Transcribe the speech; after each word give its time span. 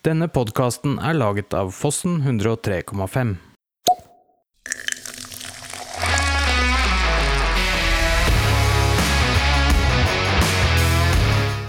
Denne 0.00 0.30
podkasten 0.32 0.94
er 0.96 1.12
laget 1.12 1.52
av 1.52 1.74
Fossen 1.76 2.22
103,5. 2.24 3.34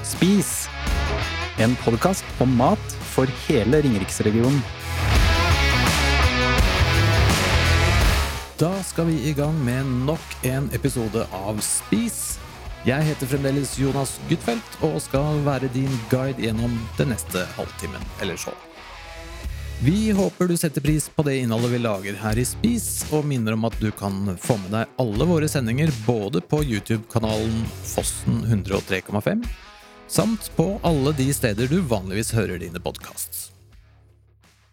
Spis! 0.07 0.52
En 1.59 1.75
podkast 1.83 2.23
om 2.39 2.55
mat 2.55 2.96
for 3.12 3.28
hele 3.49 3.81
Ringeriksregionen. 3.83 4.63
Da 8.56 8.72
skal 8.88 9.12
vi 9.12 9.18
i 9.28 9.36
gang 9.36 9.60
med 9.60 9.92
nok 10.08 10.40
en 10.48 10.72
episode 10.72 11.28
av 11.36 11.60
Spis. 11.60 12.40
Jeg 12.82 13.06
heter 13.06 13.29
fremdeles 13.29 13.76
Jonas 13.78 14.16
Gutfeldt 14.26 14.79
og 14.88 14.96
skal 15.06 15.44
være 15.46 15.68
din 15.70 15.92
guide 16.09 16.41
gjennom 16.41 16.73
den 16.98 17.12
neste 17.13 17.44
halvtimen 17.54 18.02
eller 18.23 18.40
så. 18.41 18.55
Vi 19.86 20.09
håper 20.18 20.49
du 20.49 20.55
setter 20.58 20.81
pris 20.81 21.05
på 21.09 21.22
det 21.25 21.36
innholdet 21.44 21.75
vi 21.75 21.81
lager 21.81 22.17
her 22.22 22.41
i 22.41 22.45
Spis, 22.45 23.03
og 23.13 23.25
minner 23.30 23.53
om 23.53 23.70
at 23.70 23.77
du 23.81 23.91
kan 23.94 24.34
få 24.34 24.58
med 24.63 24.73
deg 24.73 24.98
alle 25.02 25.30
våre 25.30 25.49
sendinger 25.49 25.94
både 26.08 26.41
på 26.41 26.63
YouTube-kanalen 26.66 27.63
Fossen 27.94 28.41
103,5 28.49 29.45
samt 30.09 30.50
på 30.58 30.80
alle 30.84 31.13
de 31.16 31.30
steder 31.34 31.70
du 31.70 31.80
vanligvis 31.86 32.34
hører 32.34 32.59
dine 32.66 32.81
podkasts. 32.84 33.52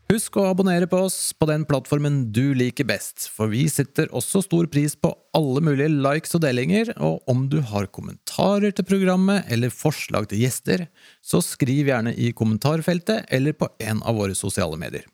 Husk 0.09 0.39
å 0.41 0.47
abonnere 0.48 0.87
på 0.89 1.03
oss 1.05 1.35
på 1.37 1.45
den 1.51 1.67
plattformen 1.69 2.30
du 2.33 2.55
liker 2.57 2.87
best, 2.89 3.27
for 3.29 3.51
vi 3.53 3.66
setter 3.69 4.09
også 4.16 4.41
stor 4.47 4.65
pris 4.73 4.95
på 4.97 5.11
alle 5.37 5.61
mulige 5.61 5.91
likes 5.93 6.33
og 6.39 6.47
delinger, 6.47 6.95
og 6.97 7.29
om 7.29 7.43
du 7.53 7.59
har 7.61 7.91
kommentarer 7.93 8.73
til 8.73 8.89
programmet 8.89 9.45
eller 9.52 9.69
forslag 9.69 10.30
til 10.30 10.47
gjester, 10.47 10.87
så 11.21 11.43
skriv 11.45 11.93
gjerne 11.93 12.16
i 12.16 12.33
kommentarfeltet 12.33 13.29
eller 13.29 13.52
på 13.52 13.69
en 13.85 14.01
av 14.01 14.16
våre 14.16 14.39
sosiale 14.39 14.80
medier. 14.80 15.05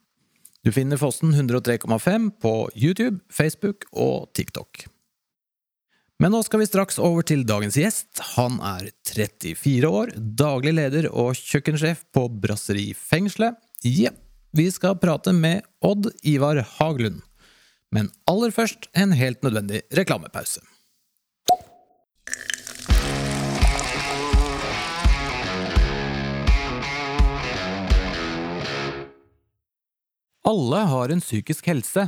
Du 0.63 0.71
finner 0.71 1.03
Fossen 1.03 1.35
103,5 1.35 2.31
på 2.39 2.57
YouTube, 2.79 3.19
Facebook 3.35 3.91
og 3.91 4.31
TikTok. 4.39 4.87
Men 6.23 6.31
nå 6.31 6.47
skal 6.47 6.63
vi 6.63 6.71
straks 6.71 7.03
over 7.03 7.27
til 7.27 7.43
dagens 7.43 7.75
gjest. 7.75 8.23
Han 8.39 8.63
er 8.63 8.93
34 9.11 9.91
år, 9.91 10.15
daglig 10.15 10.79
leder 10.79 11.11
og 11.11 11.35
kjøkkensjef 11.35 12.07
på 12.15 12.29
Brasseri 12.31 12.93
Fengselet. 12.95 13.59
Jepp. 13.83 14.24
Vi 14.55 14.69
skal 14.71 14.95
prate 15.03 15.33
med 15.35 15.65
Odd 15.83 16.13
Ivar 16.23 16.61
Haglund. 16.77 17.25
Men 17.91 18.13
aller 18.31 18.53
først 18.55 18.87
en 18.95 19.11
helt 19.11 19.43
nødvendig 19.43 19.81
reklamepause. 19.91 20.63
Alle 30.47 30.85
har 30.87 31.11
en 31.11 31.25
psykisk 31.25 31.67
helse. 31.67 32.07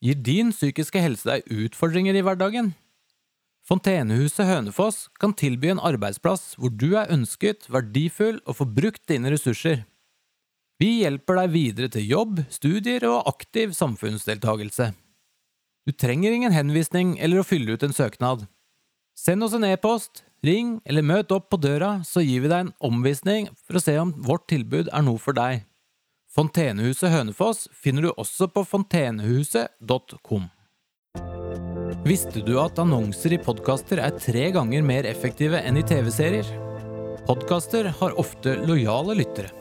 Gir 0.00 0.24
din 0.24 0.56
psykiske 0.56 1.04
helse 1.04 1.28
deg 1.28 1.52
utfordringer 1.52 2.16
i 2.16 2.24
hverdagen? 2.24 2.72
Fontenehuset 3.68 4.48
Hønefoss 4.48 5.04
kan 5.20 5.36
tilby 5.36 5.68
en 5.74 5.84
arbeidsplass 5.84 6.54
hvor 6.56 6.72
du 6.72 6.94
er 6.96 7.12
ønsket, 7.12 7.68
verdifull 7.68 8.40
og 8.46 8.62
får 8.62 8.76
brukt 8.80 9.04
dine 9.12 9.36
ressurser. 9.36 9.84
Vi 10.82 11.04
hjelper 11.04 11.36
deg 11.38 11.50
videre 11.52 11.88
til 11.94 12.08
jobb, 12.10 12.40
studier 12.50 13.04
og 13.06 13.28
aktiv 13.30 13.70
samfunnsdeltagelse. 13.76 14.88
Du 15.86 15.92
trenger 15.94 16.34
ingen 16.34 16.54
henvisning 16.54 17.12
eller 17.22 17.38
å 17.38 17.46
fylle 17.46 17.76
ut 17.76 17.84
en 17.86 17.94
søknad. 17.94 18.48
Send 19.14 19.46
oss 19.46 19.54
en 19.54 19.66
e-post, 19.68 20.24
ring 20.42 20.80
eller 20.88 21.06
møt 21.06 21.30
opp 21.36 21.52
på 21.52 21.60
døra, 21.62 22.00
så 22.02 22.24
gir 22.24 22.42
vi 22.42 22.50
deg 22.50 22.64
en 22.64 22.72
omvisning 22.82 23.46
for 23.62 23.78
å 23.78 23.84
se 23.84 23.94
om 24.00 24.10
vårt 24.26 24.48
tilbud 24.50 24.90
er 24.90 25.06
noe 25.06 25.22
for 25.22 25.38
deg. 25.38 25.68
Fontenehuset 26.34 27.12
Hønefoss 27.14 27.68
finner 27.76 28.08
du 28.08 28.10
også 28.16 28.50
på 28.50 28.66
fontenehuset.com. 28.66 30.50
Visste 32.08 32.42
du 32.42 32.56
at 32.58 32.82
annonser 32.82 33.36
i 33.36 33.42
podkaster 33.44 34.02
er 34.02 34.18
tre 34.18 34.48
ganger 34.50 34.82
mer 34.82 35.06
effektive 35.06 35.62
enn 35.62 35.78
i 35.78 35.86
TV-serier? 35.86 36.48
Podkaster 37.28 37.92
har 38.00 38.18
ofte 38.18 38.58
lojale 38.66 39.20
lyttere. 39.22 39.52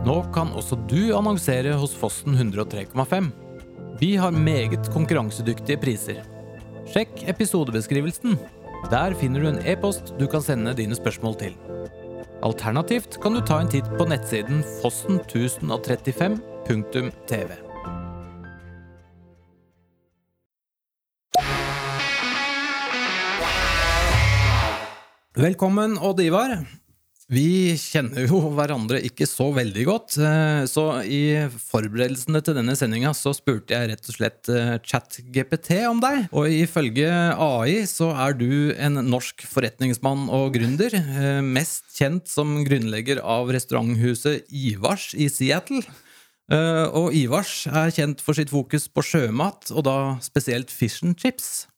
Nå 0.00 0.14
kan 0.32 0.48
også 0.56 0.78
du 0.88 1.12
annonsere 1.12 1.74
hos 1.76 1.92
Fossen 1.92 2.32
103,5. 2.32 3.26
Vi 4.00 4.16
har 4.16 4.32
meget 4.32 4.88
konkurransedyktige 4.94 5.76
priser. 5.82 6.22
Sjekk 6.88 7.28
episodebeskrivelsen. 7.28 8.38
Der 8.88 9.12
finner 9.20 9.44
du 9.44 9.48
en 9.50 9.60
e-post 9.68 10.16
du 10.16 10.24
kan 10.24 10.40
sende 10.40 10.72
dine 10.78 10.96
spørsmål 10.96 11.36
til. 11.42 11.52
Alternativt 12.40 13.20
kan 13.20 13.36
du 13.36 13.44
ta 13.44 13.60
en 13.60 13.68
titt 13.68 13.84
på 14.00 14.08
nettsiden 14.08 14.64
fossen1035.tv. 14.80 17.52
Velkommen, 25.36 26.00
Odd 26.00 26.24
Ivar. 26.24 26.64
Vi 27.30 27.76
kjenner 27.78 28.24
jo 28.26 28.40
hverandre 28.56 28.98
ikke 29.06 29.26
så 29.28 29.52
veldig 29.54 29.84
godt, 29.86 30.16
eh, 30.18 30.64
så 30.66 30.86
i 31.06 31.46
forberedelsene 31.62 32.40
til 32.42 32.56
denne 32.58 32.74
sendinga 32.74 33.12
så 33.14 33.30
spurte 33.36 33.76
jeg 33.76 33.92
rett 33.92 34.10
og 34.10 34.16
slett 34.16 34.50
eh, 34.50 34.72
ChatGPT 34.82 35.76
om 35.86 36.02
deg. 36.02 36.26
Og 36.34 36.50
ifølge 36.50 37.06
AI 37.06 37.84
så 37.86 38.10
er 38.26 38.34
du 38.34 38.74
en 38.74 38.98
norsk 39.06 39.46
forretningsmann 39.46 40.26
og 40.26 40.56
gründer, 40.58 40.98
eh, 40.98 41.38
mest 41.46 41.86
kjent 41.94 42.26
som 42.26 42.64
grunnlegger 42.66 43.22
av 43.22 43.54
restauranthuset 43.54 44.50
Ivars 44.50 45.12
i 45.14 45.30
Seattle. 45.30 45.86
Og 46.50 47.14
Ivars 47.14 47.68
er 47.70 47.92
kjent 47.94 48.18
for 48.26 48.34
sitt 48.34 48.50
fokus 48.50 48.88
på 48.90 49.04
sjømat, 49.06 49.68
og 49.70 49.84
da 49.86 49.98
spesielt 50.18 50.72
fish 50.74 51.04
and 51.06 51.14
chips. 51.14 51.68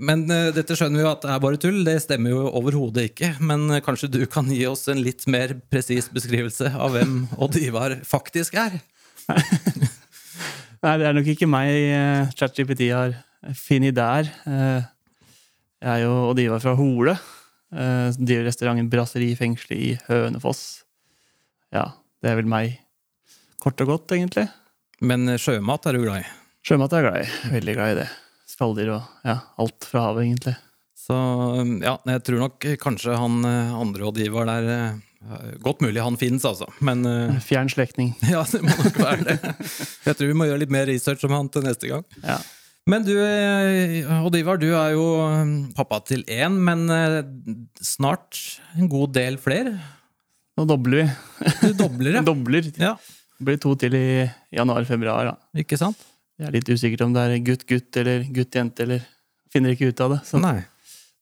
Men 0.00 0.24
uh, 0.32 0.48
dette 0.56 0.76
skjønner 0.76 1.00
vi 1.00 1.04
jo 1.04 1.12
at 1.12 1.24
det 1.24 1.32
er 1.34 1.42
bare 1.44 1.60
tull. 1.60 1.80
Det 1.84 1.98
stemmer 2.02 2.32
jo 2.32 2.44
overhodet 2.48 3.10
ikke. 3.10 3.34
Men 3.44 3.66
uh, 3.68 3.80
kanskje 3.84 4.10
du 4.12 4.22
kan 4.30 4.48
gi 4.48 4.62
oss 4.68 4.86
en 4.92 5.02
litt 5.04 5.26
mer 5.30 5.54
presis 5.72 6.08
beskrivelse 6.12 6.72
av 6.72 6.96
hvem 6.96 7.24
Odd 7.40 7.58
Ivar 7.60 7.98
faktisk 8.08 8.56
er? 8.60 8.78
Nei, 10.80 10.94
det 10.96 11.04
er 11.06 11.16
nok 11.16 11.28
ikke 11.34 11.50
meg 11.50 11.74
uh, 11.92 12.30
ChatGPT 12.32 12.88
har 12.94 13.18
funnet 13.56 13.96
der. 13.96 14.28
jeg 14.44 15.88
er 15.92 16.00
jo 16.02 16.14
Odd 16.30 16.40
Ivar 16.42 16.64
fra 16.64 16.74
Hole. 16.80 17.16
Uh, 17.70 18.08
driver 18.16 18.48
restauranten 18.48 18.88
Brasseri 18.92 19.34
Fengsel 19.36 19.76
i 19.76 19.90
Hønefoss. 20.08 20.64
Ja, 21.76 21.90
det 22.24 22.32
er 22.32 22.40
vel 22.40 22.48
meg. 22.50 22.80
Kort 23.60 23.80
og 23.84 23.92
godt, 23.92 24.16
egentlig. 24.16 24.48
Men 25.04 25.36
sjømat 25.40 25.86
er 25.88 25.96
du 25.96 26.04
glad 26.06 26.24
i? 26.24 26.34
Sjømat 26.64 26.96
er 26.96 27.04
jeg 27.04 27.08
glad 27.08 27.22
i. 27.22 27.54
Veldig 27.58 27.76
glad 27.76 27.92
i 27.94 28.02
det 28.02 28.10
skalldyr 28.50 28.92
og 28.96 29.26
ja, 29.26 29.38
alt 29.60 29.86
fra 29.86 30.08
havet, 30.08 30.26
egentlig. 30.28 30.56
Så 31.00 31.16
ja, 31.80 31.94
jeg 32.12 32.22
tror 32.26 32.42
nok 32.44 32.66
kanskje 32.82 33.16
han 33.16 33.40
eh, 33.48 33.76
andre 33.80 34.04
rådgiver 34.04 34.50
der 34.50 34.68
eh, 34.74 34.98
Godt 35.60 35.82
mulig 35.84 36.00
han 36.00 36.16
finnes, 36.16 36.46
altså. 36.48 36.64
Men 36.84 37.04
eh, 37.08 37.40
Fjern 37.44 37.68
slektning. 37.72 38.14
Ja, 38.32 38.44
det 38.48 38.62
må 38.64 38.72
nok 38.72 38.96
være 39.00 39.26
det. 39.26 39.36
Jeg 40.06 40.16
tror 40.16 40.30
vi 40.30 40.36
må 40.36 40.48
gjøre 40.48 40.62
litt 40.62 40.72
mer 40.72 40.88
research 40.88 41.24
om 41.28 41.36
han 41.36 41.50
til 41.52 41.66
neste 41.66 41.90
gang. 41.90 42.06
Ja. 42.24 42.38
Men 42.88 43.04
du, 43.04 43.12
Odd 44.24 44.38
Ivar, 44.38 44.58
du 44.58 44.70
er 44.72 44.94
jo 44.96 45.04
pappa 45.76 46.00
til 46.08 46.24
én, 46.24 46.56
men 46.64 46.88
snart 47.84 48.40
en 48.74 48.88
god 48.90 49.12
del 49.14 49.36
flere? 49.38 49.74
Nå 50.56 50.64
dobler 50.66 51.02
vi. 51.02 51.50
Du 51.60 51.76
dobler, 51.84 52.16
ja. 52.16 52.24
dobler. 52.32 52.72
Ja. 52.80 52.94
Det 53.36 53.46
blir 53.48 53.60
to 53.60 53.76
til 53.80 53.94
i 53.96 54.06
januar-februar. 54.56 55.34
Ikke 55.60 55.78
sant? 55.80 56.00
Jeg 56.40 56.48
er 56.48 56.54
litt 56.54 56.68
usikkert 56.72 57.02
om 57.04 57.12
det 57.12 57.22
er 57.22 57.40
gutt-gutt 57.44 57.96
eller 58.00 58.22
gutt-jente, 58.32 58.84
eller 58.86 59.02
finner 59.52 59.74
ikke 59.74 59.90
ut 59.90 59.98
av 60.00 60.14
det. 60.14 60.20
Så 60.24 60.38
Nei. 60.40 60.62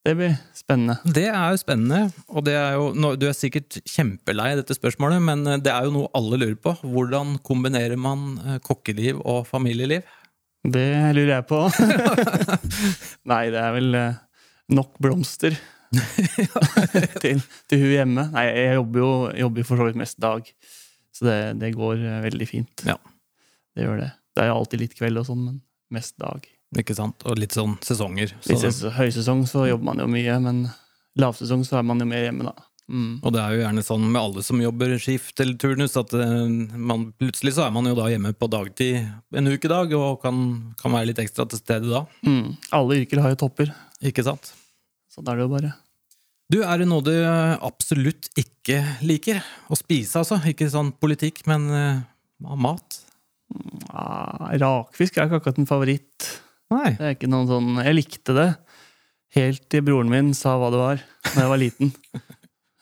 det 0.07 0.13
blir 0.15 0.37
spennende. 0.55 0.95
Det 1.03 1.25
er 1.27 1.49
jo 1.51 1.59
spennende, 1.59 2.13
og 2.31 2.45
det 2.47 2.55
er 2.55 2.77
jo, 2.77 3.17
du 3.19 3.25
er 3.27 3.35
sikkert 3.35 3.81
kjempelei 3.83 4.53
dette 4.61 4.77
spørsmålet, 4.79 5.25
men 5.27 5.43
eh, 5.43 5.59
det 5.65 5.73
er 5.75 5.89
jo 5.89 5.97
noe 5.97 6.13
alle 6.15 6.39
lurer 6.39 6.55
på. 6.63 6.77
Hvordan 6.87 7.35
kombinerer 7.43 7.99
man 7.99 8.37
eh, 8.45 8.61
kokkeliv 8.63 9.19
og 9.25 9.41
familieliv? 9.51 10.07
Det 10.63 10.87
lurer 11.19 11.35
jeg 11.35 11.49
på. 11.51 11.65
Nei, 13.33 13.43
det 13.51 13.65
er 13.65 13.75
vel 13.75 13.99
eh, 13.99 14.23
nok 14.79 15.03
blomster 15.03 15.59
til, 17.25 17.43
til 17.67 17.83
hun 17.83 17.97
hjemme. 17.97 18.29
Nei, 18.37 18.47
jeg 18.53 18.79
jobber 18.79 19.03
jo 19.03 19.11
jobber 19.49 19.67
for 19.67 19.83
så 19.83 19.91
vidt 19.91 19.99
mest 19.99 20.23
dag, 20.23 20.55
så 21.11 21.27
det, 21.27 21.39
det 21.65 21.75
går 21.75 22.07
veldig 22.29 22.51
fint. 22.55 22.87
Ja. 22.87 23.01
Det 23.75 23.83
gjør 23.83 24.05
det. 24.05 24.13
Det 24.39 24.45
er 24.45 24.53
jo 24.53 24.61
alltid 24.61 24.83
litt 24.85 24.93
kveld 24.95 25.19
og 25.19 25.27
sånn, 25.27 25.41
men 25.43 25.57
mest 25.91 26.15
dag. 26.23 26.45
Ikke 26.79 26.95
sant? 26.95 27.25
Og 27.27 27.41
litt 27.41 27.57
sånn 27.57 27.75
sesonger. 27.83 28.31
Så. 28.39 28.55
Litt 28.55 28.95
høysesong 28.95 29.43
så 29.51 29.65
jobber 29.67 29.89
man 29.91 30.03
jo 30.05 30.07
mye, 30.13 30.37
men 30.45 30.61
lavsesong 31.19 31.65
så 31.67 31.81
er 31.81 31.89
man 31.89 31.99
jo 31.99 32.07
mer 32.07 32.29
hjemme, 32.29 32.47
da. 32.47 32.69
Mm. 32.89 33.19
Og 33.21 33.35
det 33.35 33.41
er 33.43 33.53
jo 33.53 33.65
gjerne 33.65 33.83
sånn 33.85 34.05
med 34.07 34.21
alle 34.21 34.43
som 34.47 34.63
jobber 34.63 34.95
skift 35.03 35.43
eller 35.43 35.59
turnus, 35.61 35.97
at 35.99 36.15
eh, 36.17 36.47
man, 36.79 37.09
plutselig 37.19 37.57
så 37.59 37.67
er 37.67 37.75
man 37.75 37.91
jo 37.91 37.97
da 37.99 38.07
hjemme 38.13 38.31
på 38.39 38.49
dagtid 38.49 39.11
en 39.37 39.51
ukedag 39.51 39.93
og 39.99 40.23
kan, 40.23 40.39
kan 40.79 40.95
være 40.95 41.11
litt 41.11 41.21
ekstra 41.25 41.49
til 41.51 41.61
stede 41.61 41.91
da. 41.91 42.07
Mm. 42.23 42.55
Alle 42.79 43.03
yrker 43.03 43.25
har 43.25 43.35
jo 43.35 43.43
topper. 43.43 43.75
Ikke 43.99 44.23
sant? 44.25 44.55
Sånn 45.13 45.27
er 45.27 45.37
det 45.37 45.49
jo 45.49 45.53
bare. 45.57 45.75
Du, 46.49 46.63
er 46.63 46.81
det 46.81 46.87
noe 46.89 47.05
du 47.05 47.13
absolutt 47.19 48.31
ikke 48.39 48.79
liker? 49.05 49.43
Å 49.69 49.77
spise, 49.77 50.23
altså. 50.23 50.39
Ikke 50.49 50.71
sånn 50.73 50.95
politikk, 50.97 51.43
men 51.51 51.67
uh, 51.69 52.55
mat? 52.57 53.03
Ja, 53.89 54.53
rakfisk 54.61 55.17
er 55.17 55.29
ikke 55.29 55.41
akkurat 55.41 55.61
en 55.61 55.69
favoritt. 55.69 56.29
Nei. 56.73 56.91
Det 56.99 57.07
er 57.07 57.15
ikke 57.15 57.31
noen 57.33 57.49
sånn 57.49 57.79
Jeg 57.81 57.97
likte 57.97 58.35
det 58.37 58.49
helt 59.37 59.65
til 59.73 59.85
broren 59.87 60.11
min 60.13 60.35
sa 60.37 60.57
hva 60.61 60.69
det 60.73 60.81
var 60.81 61.01
da 61.01 61.35
jeg 61.43 61.53
var 61.53 61.61
liten. 61.61 61.93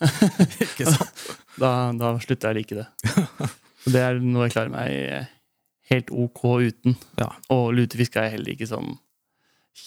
ikke 0.67 0.93
sant? 0.93 1.27
Da, 1.57 1.89
da 1.97 2.11
slutta 2.21 2.51
jeg 2.51 2.53
å 2.53 2.57
like 2.59 2.77
det. 2.77 2.83
Så 3.81 3.89
det 3.95 4.01
er 4.05 4.19
noe 4.21 4.45
jeg 4.45 4.53
klarer 4.53 4.69
meg 4.75 5.31
helt 5.89 6.11
ok 6.13 6.43
uten. 6.67 6.97
Ja. 7.17 7.31
Og 7.55 7.71
lutefisk 7.79 8.19
er 8.19 8.27
jeg 8.27 8.35
heller 8.35 8.53
ikke 8.53 8.69
sånn 8.69 8.91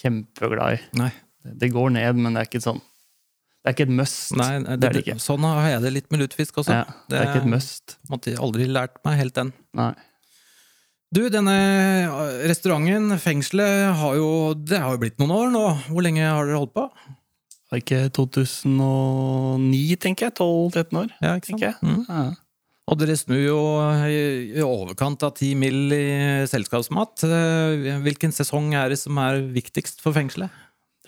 kjempeglad 0.00 0.80
i. 0.80 0.80
Nei. 0.98 1.12
Det, 1.44 1.70
går 1.70 1.92
ned, 1.94 2.18
men 2.18 2.34
det 2.34 2.42
er 2.42 2.50
ikke 2.50 2.60
sånn 2.64 2.82
Det 2.82 3.70
er 3.70 3.76
ikke 3.76 3.86
et 3.86 3.94
must. 4.00 4.34
Nei, 4.34 4.50
det, 4.64 4.80
det 4.82 4.88
er 4.88 4.96
det 4.96 5.04
ikke. 5.04 5.16
Sånn 5.22 5.46
har 5.46 5.68
jeg 5.76 5.84
det 5.86 5.94
litt 5.94 6.10
med 6.10 6.24
lutefisk 6.24 6.58
også. 6.64 6.80
Ja, 6.80 6.98
det 7.06 7.20
er 7.20 7.30
ikke 7.30 7.44
et 7.44 7.52
must. 7.54 7.96
Måtte 8.10 8.34
aldri 8.48 8.66
lært 8.66 8.98
meg 9.06 9.20
helt 9.22 9.38
den. 9.38 9.54
Nei. 9.78 9.92
Du, 11.10 11.24
denne 11.26 11.54
restauranten, 12.46 13.10
fengselet, 13.18 13.88
har 13.98 14.14
jo, 14.14 14.28
det 14.54 14.78
har 14.78 14.94
jo 14.94 15.00
blitt 15.02 15.18
noen 15.18 15.32
år 15.34 15.48
nå. 15.50 15.64
Hvor 15.90 16.04
lenge 16.06 16.22
har 16.22 16.46
dere 16.46 16.60
holdt 16.60 16.76
på? 16.76 16.84
Ikke 17.74 18.04
2009, 18.14 19.80
tenker 20.02 20.28
jeg? 20.28 20.36
12-13 20.38 21.00
år? 21.00 21.10
Ja, 21.18 21.34
ikke 21.40 21.58
jeg. 21.58 21.74
Mm. 21.82 22.04
Ja. 22.06 22.22
Og 22.90 22.98
dere 22.98 23.18
snur 23.18 23.42
jo 23.42 23.58
i 24.06 24.62
overkant 24.62 25.22
av 25.26 25.34
ti 25.38 25.52
mill. 25.58 25.90
i 25.94 26.46
selskapsmat. 26.50 27.26
Eh, 27.26 27.90
Hvilken 28.06 28.34
sesong 28.34 28.72
er 28.78 28.90
det 28.94 28.98
som 29.02 29.18
er 29.22 29.42
viktigst 29.54 30.02
for 30.02 30.14
fengselet? 30.14 30.50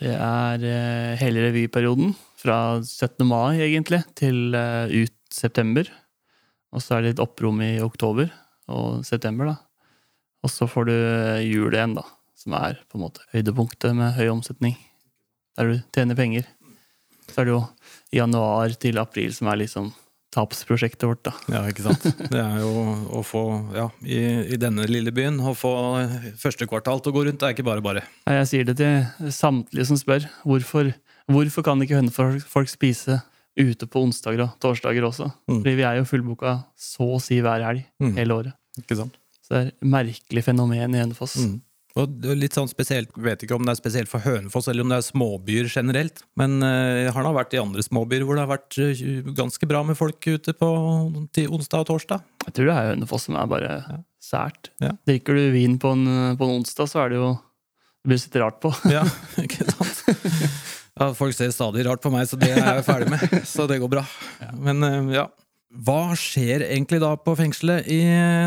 Det 0.03 0.15
er 0.19 0.63
eh, 0.67 1.15
hele 1.23 1.47
revyperioden, 1.47 2.11
fra 2.39 2.79
17. 2.83 3.23
mai 3.27 3.59
egentlig, 3.63 4.03
til 4.19 4.55
eh, 4.55 5.03
ut 5.03 5.15
september. 5.31 5.87
Og 6.75 6.83
så 6.83 6.97
er 6.97 7.03
det 7.03 7.13
litt 7.13 7.23
opprom 7.23 7.59
i 7.63 7.77
oktober 7.83 8.31
og 8.71 9.03
september, 9.07 9.51
da. 9.53 9.61
Og 10.43 10.51
så 10.51 10.67
får 10.67 10.89
du 10.89 10.93
jul 11.47 11.73
igjen, 11.73 11.95
da, 11.95 12.03
som 12.35 12.55
er 12.59 12.79
på 12.91 12.97
en 12.99 13.05
måte 13.05 13.23
høydepunktet 13.33 13.95
med 13.95 14.15
høy 14.17 14.27
omsetning. 14.33 14.75
Der 15.57 15.69
du 15.69 15.75
tjener 15.95 16.17
penger. 16.19 16.47
Så 17.29 17.41
er 17.41 17.47
det 17.47 17.53
jo 17.53 17.61
januar 18.13 18.73
til 18.81 18.97
april 18.99 19.31
som 19.33 19.47
er 19.53 19.61
liksom 19.63 19.91
tapsprosjektet 20.33 21.05
vårt, 21.05 21.21
da. 21.27 21.31
Ja, 21.53 21.59
ikke 21.69 21.83
sant? 21.85 22.07
Det 22.33 22.39
er 22.41 22.55
jo 22.63 22.71
å 23.13 23.21
få, 23.25 23.43
ja, 23.77 23.85
i, 24.01 24.17
i 24.55 24.57
denne 24.59 24.87
lille 24.89 25.13
byen, 25.13 25.37
å 25.45 25.53
få 25.55 25.71
første 26.41 26.65
kvartal 26.69 27.03
til 27.05 27.13
å 27.13 27.15
gå 27.19 27.25
rundt, 27.27 27.37
det 27.43 27.51
er 27.51 27.53
ikke 27.55 27.67
bare 27.67 27.83
bare. 27.85 28.01
Jeg 28.25 28.47
sier 28.49 28.65
det 28.65 28.75
til 28.81 29.29
samtlige 29.31 29.85
som 29.91 29.99
spør. 30.01 30.25
Hvorfor, 30.41 30.89
hvorfor 31.29 31.67
kan 31.69 31.85
ikke 31.85 31.99
hønefolk 32.01 32.47
folk 32.49 32.71
spise 32.73 33.19
ute 33.61 33.85
på 33.85 34.01
onsdager 34.07 34.47
og 34.47 34.55
torsdager 34.63 35.05
også? 35.05 35.29
Mm. 35.45 35.59
Fordi 35.61 35.75
vi 35.77 35.85
er 35.85 35.99
jo 36.01 36.09
fullboka 36.09 36.55
så 36.81 37.11
å 37.13 37.21
si 37.21 37.37
hver 37.45 37.61
helg 37.69 37.85
Mm. 38.01 38.15
hele 38.17 38.33
året. 38.41 38.57
Ikke 38.81 38.97
sant? 38.97 39.13
Så 39.43 39.53
det 39.53 39.59
er 39.59 39.69
et 39.71 39.93
merkelig 39.93 40.43
fenomen 40.45 40.95
i 40.95 41.01
Hønefoss. 41.01 41.37
Mm. 41.43 41.61
Og 41.99 42.23
litt 42.39 42.55
sånn 42.57 42.69
spesielt, 42.71 43.11
vet 43.21 43.43
ikke 43.45 43.53
om 43.53 43.67
det 43.67 43.75
er 43.75 43.77
spesielt 43.77 44.09
for 44.09 44.23
Hønefoss 44.23 44.65
eller 44.71 44.81
om 44.81 44.89
det 44.89 44.97
er 44.97 45.05
småbyer 45.05 45.67
generelt, 45.69 46.23
men 46.39 46.55
eh, 46.65 47.03
jeg 47.03 47.13
har 47.13 47.27
da 47.27 47.33
vært 47.35 47.53
i 47.53 47.61
andre 47.61 47.85
småbyer 47.85 48.25
hvor 48.25 48.39
det 48.39 48.45
har 48.47 48.49
vært 48.49 48.77
eh, 48.81 49.03
ganske 49.37 49.69
bra 49.69 49.83
med 49.85 49.99
folk 49.99 50.25
ute 50.25 50.55
på 50.57 50.69
til 51.37 51.53
onsdag 51.53 51.85
og 51.85 51.91
torsdag. 51.91 52.25
Jeg 52.47 52.57
tror 52.57 52.71
det 52.71 52.77
er 52.79 52.89
Hønefoss 52.95 53.27
som 53.29 53.37
er 53.37 53.51
bare 53.51 53.75
sært. 54.23 54.71
Ja. 54.81 54.95
Drikker 55.05 55.37
du 55.37 55.43
vin 55.53 55.77
på 55.81 55.93
en, 55.93 56.07
på 56.39 56.49
en 56.49 56.63
onsdag, 56.63 56.89
så 56.89 57.03
er 57.03 57.13
det 57.13 57.21
jo 57.21 57.33
Det 57.37 58.09
blir 58.09 58.23
sett 58.25 58.41
rart 58.41 58.57
på. 58.63 58.73
Ja, 58.89 59.05
ikke 59.45 59.69
sant? 59.69 60.01
Ja, 60.93 61.13
folk 61.17 61.33
ser 61.37 61.53
stadig 61.53 61.85
rart 61.87 62.01
på 62.01 62.11
meg, 62.13 62.25
så 62.29 62.37
det 62.41 62.51
er 62.53 62.59
jeg 62.61 62.83
ferdig 62.85 63.13
med. 63.13 63.37
Så 63.49 63.65
det 63.69 63.79
går 63.81 63.89
bra. 63.89 64.03
Men 64.61 64.83
eh, 64.85 65.15
ja. 65.19 65.27
Hva 65.73 66.13
skjer 66.19 66.61
egentlig 66.67 66.99
da 67.01 67.15
på 67.17 67.33
fengselet 67.39 67.87
i 67.89 68.03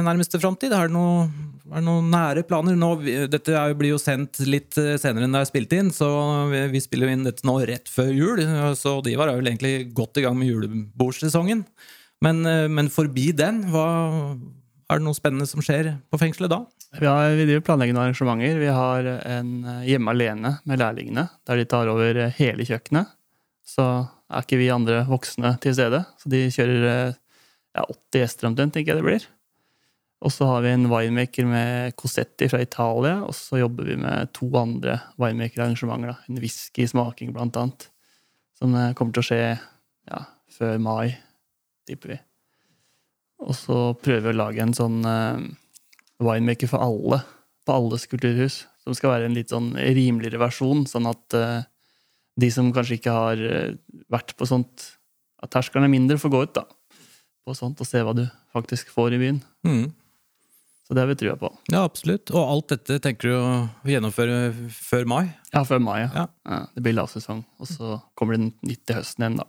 nærmeste 0.06 0.38
framtid? 0.38 0.70
Er 0.70 0.86
det 0.86 0.94
noen 0.94 2.10
nære 2.12 2.44
planer? 2.46 2.76
Nå, 2.78 2.90
dette 3.32 3.50
jo- 3.50 3.74
blir 3.74 3.90
jo 3.96 3.98
sendt 3.98 4.38
litt 4.46 4.78
eh, 4.78 4.94
senere 5.02 5.26
enn 5.26 5.34
det 5.34 5.40
er 5.42 5.48
spilt 5.50 5.74
inn, 5.74 5.90
så 5.90 6.06
vi, 6.52 6.60
vi 6.70 6.82
spiller 6.84 7.10
jo 7.10 7.16
inn 7.16 7.26
dette 7.26 7.42
nå 7.48 7.56
rett 7.66 7.90
før 7.90 8.12
jul. 8.14 8.44
Så 8.78 9.00
de 9.02 9.16
var 9.18 9.32
jo 9.34 9.42
egentlig 9.42 9.92
godt 9.96 10.20
i 10.22 10.26
gang 10.26 10.38
med 10.38 10.52
julebordsesongen. 10.52 11.64
Men, 12.22 12.46
eh, 12.46 12.68
men 12.70 12.88
forbi 12.94 13.32
den, 13.36 13.64
hva, 13.74 13.88
er 14.86 15.00
det 15.00 15.04
noe 15.08 15.18
spennende 15.18 15.50
som 15.50 15.64
skjer 15.66 15.96
på 16.12 16.22
fengselet 16.22 16.54
da? 16.54 16.62
Har, 17.02 17.34
vi 17.34 17.44
driver 17.48 17.64
planleggende 17.66 18.04
arrangementer. 18.06 18.60
Vi 18.62 18.70
har 18.72 19.10
en 19.18 19.50
eh, 19.66 19.82
hjemme 19.90 20.14
alene 20.14 20.54
med 20.64 20.78
lærlingene, 20.80 21.26
der 21.44 21.58
de 21.58 21.66
tar 21.68 21.90
over 21.90 22.22
eh, 22.28 22.36
hele 22.38 22.64
kjøkkenet. 22.64 23.10
Så 23.66 23.82
er 24.26 24.44
ikke 24.44 24.58
vi 24.60 24.72
andre 24.74 25.04
voksne 25.08 25.54
til 25.62 25.74
stede. 25.76 26.02
Så 26.20 26.30
de 26.32 26.42
kjører 26.52 26.86
eh, 26.90 27.18
ja, 27.76 27.86
80 27.86 28.22
gjester 28.22 28.48
omtrent, 28.50 28.74
tenker 28.74 28.94
jeg 28.94 29.02
det 29.02 29.06
blir. 29.06 29.26
Og 30.24 30.32
så 30.32 30.48
har 30.48 30.64
vi 30.64 30.72
en 30.72 30.88
winemaker 30.88 31.46
med 31.46 31.96
Cosetti 32.00 32.48
fra 32.48 32.62
Italia, 32.64 33.18
og 33.26 33.34
så 33.36 33.60
jobber 33.60 33.90
vi 33.90 33.98
med 34.00 34.32
to 34.36 34.48
andre 34.58 34.98
winemaker-arrangementer. 35.20 36.16
En 36.30 36.40
whisky-smaking, 36.40 37.34
blant 37.36 37.58
annet. 37.60 37.90
Som 38.58 38.74
eh, 38.74 38.94
kommer 38.96 39.14
til 39.14 39.24
å 39.24 39.28
skje 39.28 39.42
ja, 39.52 40.22
før 40.56 40.80
mai, 40.82 41.14
tipper 41.86 42.16
vi. 42.16 42.18
Og 43.44 43.52
så 43.54 43.78
prøver 44.00 44.30
vi 44.30 44.32
å 44.32 44.40
lage 44.40 44.64
en 44.64 44.74
sånn 44.74 45.02
eh, 45.06 45.46
winemaker 46.24 46.72
for 46.72 46.82
alle 46.82 47.20
på 47.66 47.76
alles 47.76 48.08
kulturhus. 48.08 48.64
Som 48.86 48.96
skal 48.96 49.12
være 49.12 49.28
en 49.28 49.36
litt 49.36 49.52
sånn 49.52 49.74
rimeligere 49.76 50.40
versjon, 50.40 50.86
sånn 50.88 51.10
at 51.10 51.34
de 52.40 52.50
som 52.52 52.72
kanskje 52.74 52.98
ikke 52.98 53.14
har 53.14 53.42
eh, 53.42 53.76
vært 54.12 54.34
på 54.36 54.48
sånt 54.48 54.90
At 55.42 55.52
terskelen 55.52 55.86
er 55.86 55.92
mindre, 55.92 56.18
får 56.20 56.32
gå 56.32 56.42
ut 56.46 56.54
da, 56.56 56.64
på 57.46 57.54
sånt 57.56 57.80
og 57.80 57.88
se 57.88 58.00
hva 58.02 58.14
du 58.16 58.24
faktisk 58.56 58.88
får 58.94 59.14
i 59.14 59.18
byen. 59.20 59.40
Mm. 59.68 59.90
Så 60.86 60.94
det 60.94 61.02
har 61.02 61.10
vi 61.10 61.16
trua 61.18 61.34
på. 61.36 61.50
Ja, 61.72 61.82
absolutt. 61.82 62.30
Og 62.30 62.40
alt 62.40 62.70
dette 62.72 62.96
tenker 63.02 63.28
du 63.28 63.34
å 63.36 63.90
gjennomføre 63.90 64.36
før 64.72 65.04
mai? 65.10 65.24
Ja, 65.52 65.64
før 65.66 65.82
mai, 65.82 65.98
ja. 66.04 66.08
Ja. 66.14 66.24
ja. 66.48 66.60
Det 66.72 66.84
blir 66.86 66.96
lavsesong. 66.96 67.42
Og 67.60 67.68
så 67.68 67.98
kommer 68.18 68.38
det 68.38 68.48
nytt 68.64 68.84
til 68.86 69.00
høsten 69.00 69.26
igjen, 69.26 69.40
da. 69.42 69.48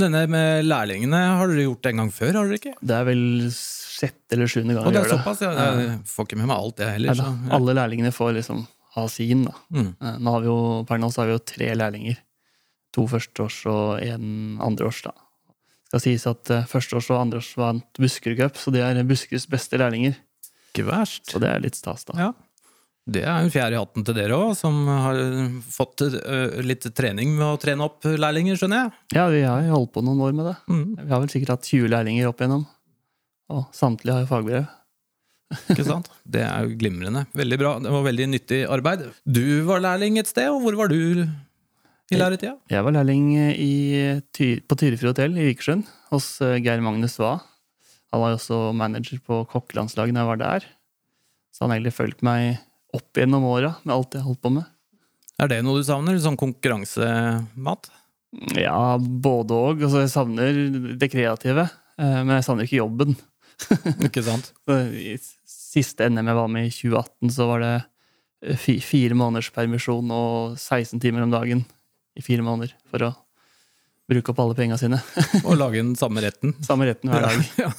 Denne 0.00 0.22
med 0.30 0.64
lærlingene 0.64 1.20
har 1.36 1.50
dere 1.50 1.66
gjort 1.66 1.88
en 1.90 2.02
gang 2.02 2.12
før, 2.14 2.32
har 2.40 2.48
dere 2.48 2.60
ikke? 2.62 2.74
Det 2.80 2.96
er 2.96 3.06
vel 3.10 3.22
sjette 3.52 4.36
eller 4.36 4.48
sjuende 4.48 4.76
gang 4.76 4.86
Og 4.88 4.94
det 4.94 5.02
er 5.02 5.08
det. 5.10 5.16
såpass, 5.18 5.42
ja. 5.44 5.52
Jeg 5.52 5.96
får 6.08 6.28
ikke 6.28 6.38
med 6.40 6.48
meg 6.48 6.56
alt, 6.56 6.80
jeg 6.80 6.96
heller. 6.96 7.18
Så, 7.18 7.28
ja. 7.28 7.54
Alle 7.58 7.76
lærlingene 7.76 8.12
får 8.16 8.36
liksom 8.38 8.64
ha 8.96 9.06
sin. 9.12 9.46
Mm. 9.70 9.92
Eh, 10.00 10.18
Nå 10.18 10.34
har 10.34 10.44
vi 10.44 10.50
jo, 10.50 10.58
per 10.88 10.98
nå 11.02 11.10
så 11.12 11.22
har 11.22 11.30
vi 11.30 11.36
jo 11.38 11.44
tre 11.52 11.70
lærlinger. 11.78 12.18
To 12.96 13.04
førsteårs 13.10 13.60
og 13.70 14.00
én 14.02 14.58
andreårs. 14.66 15.02
da. 15.06 15.12
Skal 15.90 16.02
sies 16.04 16.26
at 16.30 16.50
eh, 16.54 16.66
førsteårs 16.70 17.10
og 17.14 17.20
andreårs 17.22 17.52
vant 17.58 18.00
Buskerud 18.02 18.38
Cup, 18.40 18.58
så 18.58 18.72
det 18.74 18.82
er 18.86 19.02
Buskeruds 19.06 19.46
beste 19.50 19.78
lærlinger. 19.78 20.18
Ikke 20.72 20.86
verst. 20.90 21.26
Så 21.30 21.38
det 21.42 21.50
er 21.50 21.62
litt 21.62 21.78
stas, 21.78 22.04
da. 22.10 22.18
Ja. 22.18 22.30
Det 23.10 23.22
er 23.24 23.40
en 23.42 23.50
fjær 23.50 23.72
i 23.74 23.78
hatten 23.80 24.04
til 24.06 24.14
dere 24.14 24.36
òg, 24.36 24.52
som 24.58 24.76
har 24.86 25.16
fått 25.72 26.02
litt 26.62 26.84
trening 26.94 27.32
med 27.34 27.46
å 27.46 27.56
trene 27.58 27.82
opp 27.88 28.04
lærlinger, 28.06 28.58
skjønner 28.60 28.84
jeg. 28.84 28.92
Ja, 29.16 29.24
vi 29.32 29.40
har 29.42 29.64
holdt 29.72 29.94
på 29.96 30.02
noen 30.04 30.20
år 30.22 30.36
med 30.36 30.46
det. 30.50 30.52
Mm. 30.70 30.84
Vi 31.00 31.08
har 31.10 31.22
vel 31.24 31.32
sikkert 31.32 31.54
hatt 31.56 31.66
20 31.72 31.90
lærlinger 31.90 32.28
opp 32.30 32.42
igjennom. 32.44 32.66
Og 33.50 33.64
samtlige 33.74 34.14
har 34.14 34.22
jo 34.26 34.30
fagbrev. 34.30 34.68
Ikke 35.50 35.84
sant? 35.86 36.08
Det 36.30 36.42
er 36.46 36.66
jo 36.66 36.76
glimrende. 36.78 37.24
Veldig 37.36 37.58
bra. 37.58 37.74
Det 37.82 37.90
var 37.90 38.04
veldig 38.06 38.26
nyttig 38.30 38.60
arbeid. 38.70 39.06
Du 39.26 39.44
var 39.66 39.82
lærling 39.82 40.20
et 40.20 40.30
sted, 40.30 40.50
og 40.52 40.62
hvor 40.62 40.78
var 40.78 40.92
du 40.92 41.26
i 42.10 42.18
læretida? 42.18 42.56
Jeg 42.70 42.86
var 42.86 42.94
lærling 42.94 43.32
i, 43.54 43.72
på 44.30 44.78
Tyrifjord 44.78 45.14
hotell 45.14 45.38
i 45.38 45.46
Vikersund 45.50 45.86
hos 46.10 46.32
eh, 46.42 46.58
Geir 46.62 46.82
Magnus 46.82 47.18
Waa. 47.22 47.38
Han 48.10 48.22
var 48.22 48.32
jo 48.32 48.38
også 48.40 48.58
manager 48.74 49.20
på 49.26 49.44
kokkelandslaget 49.52 50.16
da 50.16 50.24
jeg 50.24 50.30
var 50.32 50.40
der. 50.40 50.66
Så 51.54 51.64
han 51.64 51.70
har 51.70 51.78
egentlig 51.78 51.94
fulgt 51.98 52.24
meg 52.26 52.58
opp 52.94 53.18
gjennom 53.18 53.46
åra 53.46 53.76
med 53.84 53.94
alt 53.94 54.18
jeg 54.18 54.26
holdt 54.26 54.42
på 54.42 54.54
med. 54.54 54.66
Er 55.40 55.50
det 55.50 55.60
noe 55.64 55.80
du 55.80 55.86
savner? 55.86 56.18
Sånn 56.20 56.38
konkurransemat? 56.38 57.90
Ja, 58.58 58.98
både 58.98 59.56
og. 59.56 59.82
Altså, 59.82 60.04
jeg 60.04 60.12
savner 60.12 60.58
det 61.00 61.10
kreative, 61.10 61.66
eh, 61.98 62.18
men 62.22 62.36
jeg 62.38 62.46
savner 62.46 62.66
ikke 62.66 62.82
jobben. 62.82 63.14
Ikke 64.06 64.24
sant? 64.26 64.52
Siste 65.70 66.08
NM 66.10 66.26
jeg 66.32 66.38
var 66.40 66.48
med 66.50 66.66
i 66.66 66.72
2018, 66.74 67.30
så 67.36 67.46
var 67.46 67.62
det 67.62 67.74
eh, 67.78 68.68
fire 68.82 69.14
måneders 69.18 69.52
permisjon 69.54 70.10
og 70.14 70.56
16 70.58 70.98
timer 71.02 71.22
om 71.26 71.34
dagen 71.34 71.62
i 72.18 72.24
fire 72.26 72.42
måneder 72.42 72.72
for 72.90 73.04
å 73.06 73.10
bruke 74.10 74.32
opp 74.32 74.40
alle 74.42 74.56
penga 74.58 74.78
sine. 74.80 74.98
og 75.46 75.54
lage 75.60 75.78
den 75.78 75.92
samme 75.98 76.24
retten. 76.24 76.56
Samme 76.66 76.88
retten 76.90 77.12
hver 77.12 77.28
dag. 77.28 77.44
Ja. 77.60 77.70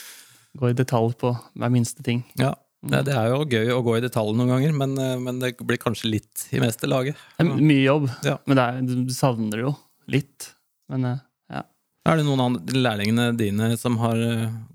Gå 0.60 0.70
i 0.70 0.76
detalj 0.78 1.16
på 1.20 1.34
hver 1.34 1.72
minste 1.74 2.04
ting. 2.06 2.22
Ja. 2.40 2.54
Nei, 2.84 3.00
det 3.04 3.14
er 3.16 3.30
jo 3.32 3.44
gøy 3.48 3.70
å 3.72 3.78
gå 3.80 3.94
i 3.96 4.02
detalj 4.04 4.34
noen 4.36 4.50
ganger, 4.52 4.72
men, 4.76 4.90
men 5.24 5.38
det 5.40 5.54
blir 5.64 5.78
kanskje 5.80 6.10
litt 6.12 6.42
i 6.52 6.60
meste 6.60 6.84
laget. 6.84 7.16
Det 7.38 7.46
er 7.46 7.48
mye 7.56 7.80
jobb, 7.80 8.10
Ja. 8.28 8.34
men 8.44 8.58
det 8.60 8.64
er, 8.66 8.82
du 9.08 9.14
savner 9.16 9.56
det 9.56 9.62
jo 9.64 9.70
litt. 10.12 10.50
Men 10.92 11.06
eh, 11.08 11.22
ja. 11.56 11.62
Er 12.04 12.20
det 12.20 12.26
noen 12.28 12.42
av 12.44 12.74
lærlingene 12.76 13.30
dine 13.40 13.70
som 13.80 13.96
har 14.02 14.20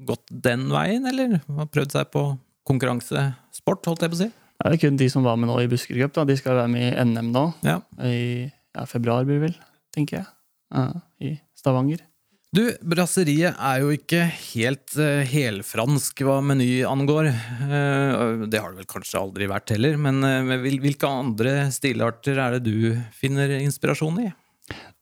gått 0.10 0.26
den 0.34 0.66
veien, 0.74 1.06
eller 1.06 1.38
har 1.46 1.70
prøvd 1.70 1.94
seg 2.00 2.10
på 2.16 2.24
konkurransesport, 2.70 3.90
holdt 3.90 4.06
jeg 4.06 4.14
på 4.14 4.20
å 4.20 4.22
si? 4.24 4.30
Det 4.60 4.76
er 4.76 4.82
kun 4.82 5.00
de 5.00 5.08
som 5.12 5.24
var 5.24 5.40
med 5.40 5.48
nå 5.50 5.56
i 5.64 5.70
Buskerud 5.72 6.02
Cup. 6.04 6.18
da. 6.18 6.28
De 6.28 6.36
skal 6.40 6.58
være 6.60 6.72
med 6.72 6.90
i 6.90 7.08
NM 7.08 7.32
nå. 7.36 7.46
Ja. 7.66 7.80
I 8.04 8.50
ja, 8.50 8.86
februar 8.90 9.26
blir 9.28 9.40
det 9.40 9.48
vel, 9.48 9.58
tenker 9.96 10.22
jeg. 10.22 11.02
i 11.24 11.38
Stavanger. 11.58 12.04
Du, 12.50 12.64
brasseriet 12.82 13.60
er 13.62 13.84
jo 13.84 13.92
ikke 13.94 14.24
helt 14.26 14.96
uh, 14.98 15.22
helfransk 15.30 16.24
hva 16.26 16.40
meny 16.42 16.82
angår. 16.88 17.30
Uh, 17.30 18.48
det 18.50 18.58
har 18.58 18.74
det 18.74 18.82
vel 18.82 18.90
kanskje 18.90 19.22
aldri 19.22 19.46
vært 19.52 19.76
heller, 19.76 20.00
men 20.02 20.26
uh, 20.26 20.56
hvilke 20.58 21.06
andre 21.06 21.68
stilarter 21.74 22.42
er 22.42 22.58
det 22.58 22.64
du 22.66 22.98
finner 23.14 23.54
inspirasjon 23.60 24.18
i? 24.26 24.32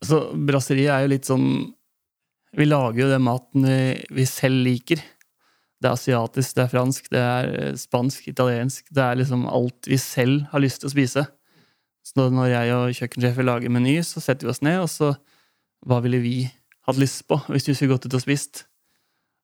Så 0.04 0.26
brasseriet 0.36 0.92
er 0.92 1.06
jo 1.06 1.14
litt 1.14 1.28
sånn 1.28 1.48
Vi 2.56 2.68
lager 2.68 3.02
jo 3.02 3.10
den 3.12 3.26
maten 3.26 3.66
vi, 3.68 3.80
vi 4.20 4.28
selv 4.28 4.68
liker. 4.68 5.00
Det 5.77 5.89
er 5.89 5.93
asiatisk, 5.93 6.55
det 6.57 6.63
er 6.63 6.72
fransk, 6.72 7.10
det 7.13 7.22
er 7.22 7.50
eh, 7.53 7.74
spansk, 7.77 8.29
italiensk. 8.31 8.88
Det 8.89 9.03
er 9.03 9.19
liksom 9.19 9.46
alt 9.46 9.89
vi 9.89 10.00
selv 10.01 10.48
har 10.51 10.63
lyst 10.63 10.81
til 10.81 10.89
å 10.89 10.93
spise. 10.96 11.25
Så 12.07 12.29
når 12.34 12.50
jeg 12.53 12.74
og 12.74 12.96
kjøkkensjefen 12.98 13.46
lager 13.46 13.74
meny, 13.74 13.98
så 14.05 14.24
setter 14.24 14.48
vi 14.48 14.53
oss 14.55 14.63
ned, 14.65 14.79
og 14.86 14.91
så 14.91 15.15
Hva 15.86 16.00
ville 16.01 16.17
vi 16.17 16.48
hatt 16.88 16.98
lyst 16.98 17.27
på 17.29 17.38
hvis 17.51 17.67
vi 17.67 17.75
skulle 17.77 17.93
gått 17.93 18.07
ut 18.10 18.15
og 18.17 18.24
spist? 18.24 18.63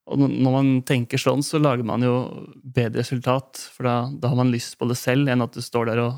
Og 0.09 0.17
når 0.19 0.51
man 0.51 0.69
tenker 0.83 1.21
sånn, 1.21 1.43
så 1.45 1.61
lager 1.61 1.85
man 1.87 2.01
jo 2.03 2.15
bedre 2.57 3.03
resultat. 3.03 3.61
For 3.75 3.85
da, 3.87 3.93
da 4.09 4.31
har 4.31 4.39
man 4.39 4.49
lyst 4.51 4.75
på 4.79 4.87
det 4.89 4.97
selv, 4.99 5.29
enn 5.29 5.45
at 5.45 5.53
du 5.53 5.61
står 5.63 5.91
der 5.91 6.01
og 6.03 6.17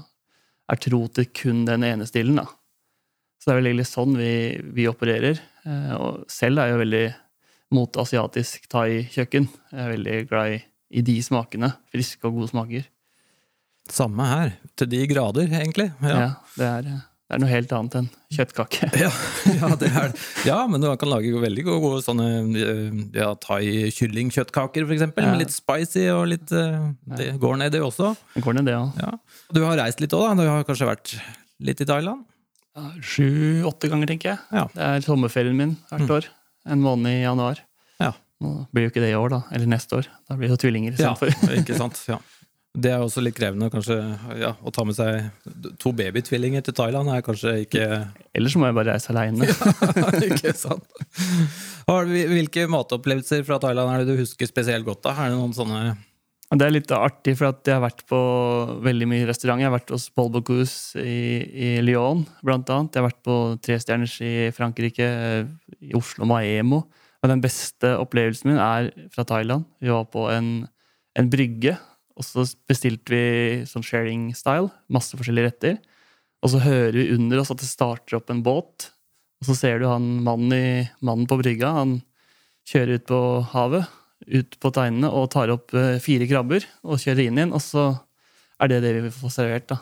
er 0.71 0.79
tro 0.81 1.01
til 1.13 1.27
kun 1.35 1.65
den 1.67 1.83
ene 1.85 2.07
stilen. 2.09 2.39
da. 2.39 2.47
Så 3.37 3.49
det 3.49 3.53
er 3.53 3.59
vel 3.59 3.69
egentlig 3.73 3.89
sånn 3.91 4.15
vi, 4.17 4.31
vi 4.73 4.87
opererer. 4.89 5.41
Eh, 5.67 5.91
Og 5.99 6.23
selv 6.31 6.63
er 6.63 6.71
jo 6.71 6.81
veldig 6.81 7.03
mot 7.73 7.97
asiatisk 8.01 8.67
thai-kjøkken. 8.71 9.47
Jeg 9.71 9.81
er 9.81 9.93
veldig 9.95 10.19
glad 10.29 10.57
i, 10.57 10.61
i 10.99 11.05
de 11.05 11.17
smakene. 11.25 11.71
Friske 11.93 12.27
og 12.27 12.37
gode 12.39 12.51
smaker. 12.53 12.85
Samme 13.91 14.25
her. 14.29 14.55
Til 14.77 14.89
de 14.89 15.03
grader, 15.09 15.49
egentlig. 15.49 15.91
Ja. 16.01 16.15
Ja, 16.15 16.29
det, 16.57 16.69
er, 16.69 16.87
det 17.25 17.35
er 17.37 17.41
noe 17.41 17.49
helt 17.51 17.73
annet 17.77 17.97
enn 17.99 18.07
kjøttkake. 18.33 18.89
ja, 19.03 19.11
ja 19.53 19.71
det 19.81 19.89
er 19.91 20.13
det. 20.13 20.21
Ja, 20.47 20.59
men 20.69 20.81
du 20.81 20.89
kan 21.01 21.11
lage 21.11 21.33
veldig 21.41 21.65
gode, 21.67 21.81
gode 21.83 22.05
sånne 22.05 22.29
eh, 22.61 23.01
ja, 23.17 23.31
thai-kyllingkjøttkaker, 23.45 24.87
eksempel. 24.97 25.27
Ja. 25.27 25.33
Med 25.35 25.45
litt 25.45 25.53
spicy 25.55 26.07
og 26.13 26.25
litt 26.33 26.53
eh, 26.55 26.87
Det 27.17 27.33
går 27.41 27.59
ned, 27.61 27.73
det 27.75 27.83
også. 27.85 28.13
Det 28.37 28.45
går 28.45 28.59
ned, 28.59 28.71
det 28.71 28.77
òg. 28.79 29.03
Ja. 29.03 29.17
Du 29.53 29.61
har 29.67 29.77
reist 29.81 30.01
litt 30.03 30.15
òg, 30.17 30.31
da? 30.31 30.37
Du 30.41 30.49
har 30.49 30.65
kanskje 30.69 30.89
vært 30.89 31.17
litt 31.65 31.81
i 31.81 31.89
Thailand? 31.89 32.25
Sju-åtte 33.05 33.87
ganger, 33.87 34.09
tenker 34.09 34.33
jeg. 34.33 34.41
Ja. 34.51 34.65
Det 34.73 34.87
er 34.89 35.05
sommerferien 35.05 35.55
min 35.55 35.77
hvert 35.91 36.17
år. 36.17 36.33
En 36.65 36.81
måned 36.81 37.11
i 37.11 37.23
januar. 37.23 37.59
Ja. 38.01 38.13
Nå 38.43 38.53
blir 38.73 38.87
jo 38.87 38.91
ikke 38.93 39.03
det 39.03 39.11
i 39.13 39.17
år, 39.19 39.29
da. 39.35 39.41
Eller 39.55 39.69
neste 39.69 39.99
år. 40.01 40.07
Da 40.29 40.37
blir 40.37 40.49
det 40.49 40.57
jo 40.57 40.63
tvillinger 40.65 40.95
Ja, 40.97 41.13
istedenfor. 41.13 41.57
ikke 41.61 41.77
sant. 41.77 42.01
Ja. 42.09 42.17
Det 42.75 42.89
er 42.91 42.99
også 42.99 43.21
litt 43.23 43.37
krevende 43.37 43.69
kanskje, 43.71 43.95
ja, 44.35 44.49
å 44.59 44.71
ta 44.75 44.83
med 44.83 44.97
seg 44.97 45.29
to 45.79 45.93
babytvillinger 45.95 46.65
til 46.67 46.75
Thailand. 46.75 47.07
er 47.13 47.21
kanskje 47.23 47.53
ikke 47.63 47.85
Eller 48.35 48.51
så 48.51 48.59
må 48.59 48.67
jeg 48.67 48.75
bare 48.75 48.97
reise 48.97 49.13
aleine. 49.13 49.47
Ikke 50.27 50.51
sant. 50.59 50.83
Hvilke 51.87 52.65
matopplevelser 52.67 53.45
fra 53.47 53.61
Thailand 53.63 53.93
er 53.93 54.03
det 54.03 54.11
du 54.17 54.19
husker 54.19 54.49
spesielt 54.49 54.83
godt? 54.83 55.05
da? 55.07 55.13
Er 55.15 55.31
det 55.31 55.37
noen 55.39 55.55
sånne 55.55 55.95
Det 56.53 56.61
er 56.61 56.75
litt 56.75 56.91
artig, 56.93 57.33
for 57.39 57.49
jeg 57.49 57.73
har 57.73 57.81
vært 57.81 58.03
på 58.05 58.17
veldig 58.85 59.07
mye 59.09 59.25
restauranter. 59.25 59.63
Jeg 59.63 59.69
har 59.71 59.73
vært 59.79 59.93
hos 59.95 60.05
Paul 60.13 60.29
Bocuse 60.29 61.01
i, 61.01 61.41
i 61.41 61.69
Lyon, 61.81 62.21
blant 62.45 62.69
annet. 62.69 62.93
Jeg 62.93 63.01
har 63.01 63.07
vært 63.07 63.23
på 63.25 63.37
Trestjerners 63.65 64.19
i 64.21 64.33
Frankrike, 64.53 65.07
i 65.81 65.95
Oslo 65.97 66.29
Maemo. 66.29 66.83
Men 67.23 67.33
den 67.33 67.41
beste 67.41 67.95
opplevelsen 67.97 68.51
min 68.51 68.61
er 68.61 68.91
fra 69.15 69.25
Thailand. 69.25 69.65
Vi 69.81 69.89
var 69.89 70.05
på 70.13 70.27
en, 70.29 70.51
en 71.17 71.33
brygge, 71.33 71.73
og 72.13 72.29
så 72.29 72.45
bestilte 72.69 73.15
vi 73.15 73.25
sånn 73.65 73.83
sharing 73.83 74.29
style. 74.37 74.69
Masse 74.93 75.17
forskjellige 75.17 75.49
retter. 75.49 75.81
Og 76.45 76.53
så 76.53 76.61
hører 76.61 76.99
vi 77.01 77.09
under 77.17 77.41
oss 77.41 77.49
at 77.49 77.65
det 77.65 77.71
starter 77.73 78.19
opp 78.19 78.29
en 78.29 78.45
båt. 78.45 78.91
Og 79.41 79.49
så 79.49 79.57
ser 79.57 79.81
du 79.81 79.89
han 79.89 80.21
mannen, 80.21 80.53
i, 80.53 80.85
mannen 81.01 81.25
på 81.25 81.41
brygga. 81.41 81.73
Han 81.81 81.99
kjører 82.69 83.01
ut 83.01 83.09
på 83.09 83.21
havet 83.57 83.89
ut 84.27 84.57
på 84.61 84.71
teinene 84.73 85.09
og 85.13 85.29
tar 85.33 85.51
opp 85.53 85.73
eh, 85.77 85.97
fire 86.03 86.27
krabber 86.29 86.65
og 86.83 86.99
kjører 87.01 87.27
inn 87.27 87.37
igjen, 87.39 87.53
og 87.55 87.61
så 87.63 87.87
er 88.61 88.71
det 88.71 88.81
det 88.85 88.93
vi 89.03 89.11
får 89.13 89.33
servert. 89.35 89.67
da. 89.73 89.79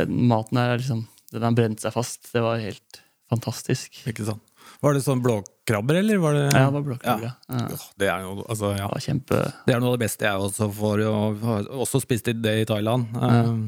Den 0.00 0.14
maten 0.30 0.58
her 0.60 0.74
er 0.74 0.82
liksom, 0.82 1.04
den 1.34 1.44
har 1.46 1.56
brent 1.56 1.82
seg 1.82 1.94
fast. 1.94 2.30
Det 2.32 2.42
var 2.44 2.60
helt 2.62 3.02
fantastisk. 3.30 4.00
Ikke 4.10 4.26
sant? 4.26 4.42
Var 4.80 4.94
det 4.96 5.02
sånn 5.04 5.20
blåkrabber, 5.20 5.98
eller 6.00 6.20
var 6.22 6.36
det 6.36 6.44
Ja, 6.46 6.66
det 6.70 6.76
var 6.78 6.84
blåkrabber. 6.86 7.26
Ja. 7.26 7.58
Ja, 7.68 7.78
Det 8.00 8.08
er 8.08 8.22
jo 8.24 8.36
altså, 8.46 8.70
ja. 8.78 8.86
Det 8.94 9.02
kjempe... 9.04 9.40
Det 9.66 9.74
er 9.74 9.82
noe 9.82 9.92
av 9.92 9.98
det 9.98 10.04
beste 10.06 10.24
jeg 10.24 10.46
også 10.46 10.70
får, 10.78 11.02
og 11.10 11.44
har 11.44 11.68
også 11.84 12.00
spist 12.00 12.30
det 12.30 12.54
i 12.62 12.66
Thailand. 12.68 13.10
Um, 13.16 13.60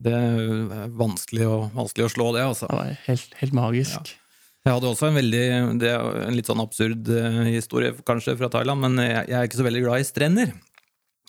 Det 0.00 0.14
er 0.16 0.88
vanskelig 0.96 1.44
å, 1.44 1.58
vanskelig 1.76 2.06
å 2.06 2.12
slå 2.14 2.30
det, 2.38 2.46
altså. 2.46 2.70
Det 2.70 2.78
var 2.78 2.94
helt, 3.04 3.34
helt 3.42 3.56
magisk. 3.58 4.14
Jeg 4.60 4.76
hadde 4.76 4.90
også 4.90 5.08
en 5.08 5.16
veldig 5.16 5.44
Det 5.80 5.88
er 5.88 6.18
en 6.26 6.34
litt 6.36 6.48
sånn 6.50 6.60
absurd 6.60 7.08
eh, 7.08 7.38
historie 7.54 7.94
kanskje 8.06 8.36
fra 8.36 8.50
Thailand, 8.52 8.82
men 8.84 9.00
jeg, 9.00 9.22
jeg 9.30 9.38
er 9.38 9.48
ikke 9.48 9.60
så 9.60 9.66
veldig 9.66 9.84
glad 9.86 10.02
i 10.02 10.08
strender. 10.08 10.52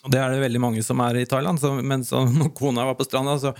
Og 0.02 0.12
det 0.12 0.20
er 0.20 0.34
det 0.34 0.42
veldig 0.44 0.62
mange 0.64 0.84
som 0.84 1.00
er 1.06 1.22
i 1.22 1.30
Thailand. 1.30 1.62
Så, 1.62 1.72
men 1.80 2.04
så, 2.08 2.26
når 2.40 2.52
kona 2.58 2.88
var 2.90 2.98
på 3.00 3.08
stranda, 3.08 3.38
så 3.40 3.54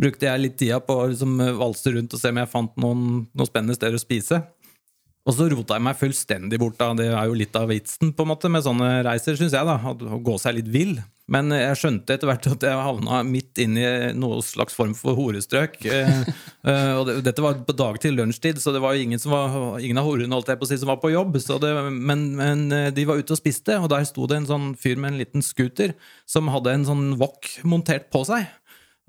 brukte 0.00 0.24
jeg 0.24 0.40
litt 0.40 0.56
tida 0.60 0.78
på 0.80 0.96
å 0.96 1.10
liksom, 1.10 1.36
valse 1.60 1.92
rundt 1.92 2.16
og 2.16 2.22
se 2.22 2.32
om 2.32 2.40
jeg 2.40 2.52
fant 2.52 2.80
noen, 2.80 3.02
noen 3.36 3.48
spennende 3.50 3.76
steder 3.76 3.98
å 3.98 4.02
spise. 4.02 4.40
Og 5.28 5.36
så 5.36 5.46
rota 5.52 5.76
jeg 5.76 5.84
meg 5.84 5.98
fullstendig 6.00 6.58
bort. 6.60 6.78
da, 6.80 6.94
Det 6.96 7.10
er 7.12 7.28
jo 7.28 7.36
litt 7.36 7.56
av 7.56 7.68
vitsen 7.68 8.14
på 8.16 8.24
en 8.24 8.32
måte 8.32 8.48
med 8.48 8.64
sånne 8.64 9.02
reiser, 9.04 9.36
syns 9.36 9.52
jeg. 9.52 9.66
da, 9.68 9.76
Å 9.76 10.22
gå 10.24 10.38
seg 10.40 10.56
litt 10.56 10.70
vill. 10.72 10.96
Men 11.30 11.52
jeg 11.54 11.76
skjønte 11.78 12.16
etter 12.16 12.26
hvert 12.26 12.46
at 12.50 12.64
jeg 12.66 12.78
havna 12.82 13.20
midt 13.22 13.60
inn 13.62 13.76
i 13.78 13.86
noe 14.18 14.40
slags 14.42 14.74
form 14.74 14.96
for 14.98 15.14
horestrøk. 15.14 15.76
Eh, 15.86 16.24
eh, 16.66 16.92
og 16.98 17.12
dette 17.22 17.44
var 17.44 17.60
på 17.66 17.76
dagtid, 17.76 18.16
lunsjtid, 18.18 18.58
så 18.58 18.74
det 18.74 18.82
var 18.82 18.98
ingen, 18.98 19.20
var, 19.30 19.78
ingen 19.78 20.00
av 20.00 20.08
horene 20.08 20.34
holdt 20.34 20.50
jeg 20.50 20.58
på 20.58 20.66
å 20.66 20.70
si, 20.72 20.80
som 20.80 20.90
var 20.90 20.98
på 21.02 21.12
jobb. 21.12 21.38
Det, 21.38 21.70
men, 21.94 22.24
men 22.40 22.64
eh, 22.74 22.88
de 22.96 23.06
var 23.06 23.20
ute 23.20 23.36
og 23.36 23.38
spiste, 23.38 23.78
og 23.78 23.92
der 23.92 24.08
sto 24.08 24.26
det 24.30 24.40
en 24.40 24.50
sånn 24.50 24.66
fyr 24.80 24.98
med 24.98 25.12
en 25.12 25.20
liten 25.22 25.46
scooter 25.46 25.94
som 26.26 26.50
hadde 26.50 26.74
en 26.74 26.88
sånn 26.88 27.06
wok 27.20 27.52
montert 27.62 28.10
på 28.10 28.24
seg. 28.26 28.50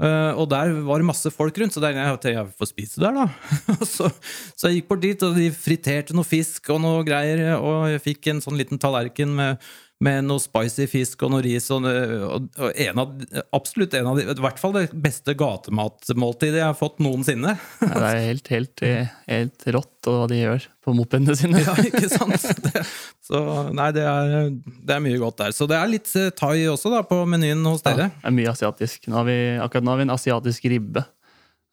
Eh, 0.02 0.34
og 0.34 0.48
der 0.50 0.72
var 0.88 1.02
det 1.02 1.08
masse 1.12 1.30
folk 1.34 1.60
rundt, 1.62 1.76
så 1.76 1.84
der 1.84 1.94
jeg 1.94 2.34
jeg 2.34 2.48
får 2.58 2.70
spise 2.72 3.04
der, 3.04 3.14
da. 3.14 3.28
Så, 3.86 4.10
så 4.58 4.70
jeg 4.70 4.82
gikk 4.82 4.90
bort 4.90 5.04
dit, 5.04 5.24
og 5.28 5.38
de 5.38 5.52
friterte 5.54 6.16
noe 6.18 6.26
fisk 6.26 6.72
og 6.74 6.82
noe 6.82 7.06
greier, 7.06 7.44
og 7.60 7.92
jeg 7.92 8.04
fikk 8.08 8.32
en 8.32 8.42
sånn 8.42 8.58
liten 8.58 8.82
tallerken 8.82 9.36
med, 9.38 9.72
med 10.02 10.26
noe 10.26 10.42
spicy 10.42 10.88
fisk 10.90 11.22
og 11.26 11.34
noe 11.36 11.44
ris. 11.46 11.68
Og, 11.74 11.86
og, 11.86 12.66
en 12.72 13.02
av, 13.04 13.14
absolutt 13.54 13.94
en 13.98 14.10
av 14.12 14.18
de, 14.18 14.26
i 14.34 14.44
hvert 14.46 14.62
fall 14.62 14.74
det 14.76 14.88
beste 15.04 15.36
gatematmåltidet 15.38 16.62
jeg 16.62 16.68
har 16.68 16.78
fått 16.78 17.02
noensinne. 17.04 17.56
Ja, 17.82 17.92
det 17.94 18.10
er 18.10 18.22
helt, 18.26 18.52
helt, 18.54 18.84
helt 19.30 19.68
rått 19.76 20.10
hva 20.10 20.26
de 20.32 20.40
gjør 20.40 20.66
på 20.82 20.96
mopedene 20.98 21.36
sine. 21.38 21.62
Ja, 21.62 21.76
ikke 21.86 22.10
sant? 22.10 22.48
Det, 22.66 22.86
så 23.26 23.42
nei, 23.76 23.92
det 23.96 24.06
er, 24.08 24.50
det 24.82 24.96
er 24.96 25.04
mye 25.04 25.20
godt 25.22 25.42
der. 25.44 25.54
Så 25.56 25.68
det 25.70 25.78
er 25.78 25.92
litt 25.92 26.10
eh, 26.18 26.32
thai 26.34 26.66
også 26.72 26.94
da 26.94 27.04
på 27.08 27.22
menyen 27.30 27.62
hos 27.70 27.86
dere. 27.86 28.10
Ja, 28.10 28.16
det 28.24 28.32
er 28.32 28.38
mye 28.40 28.54
asiatisk. 28.56 29.06
Nå 29.12 29.22
har 29.22 29.30
vi, 29.30 29.38
akkurat 29.62 29.86
nå 29.86 29.94
har 29.94 30.02
vi 30.02 30.08
en 30.08 30.16
asiatisk 30.16 30.66
ribbe. 30.72 31.06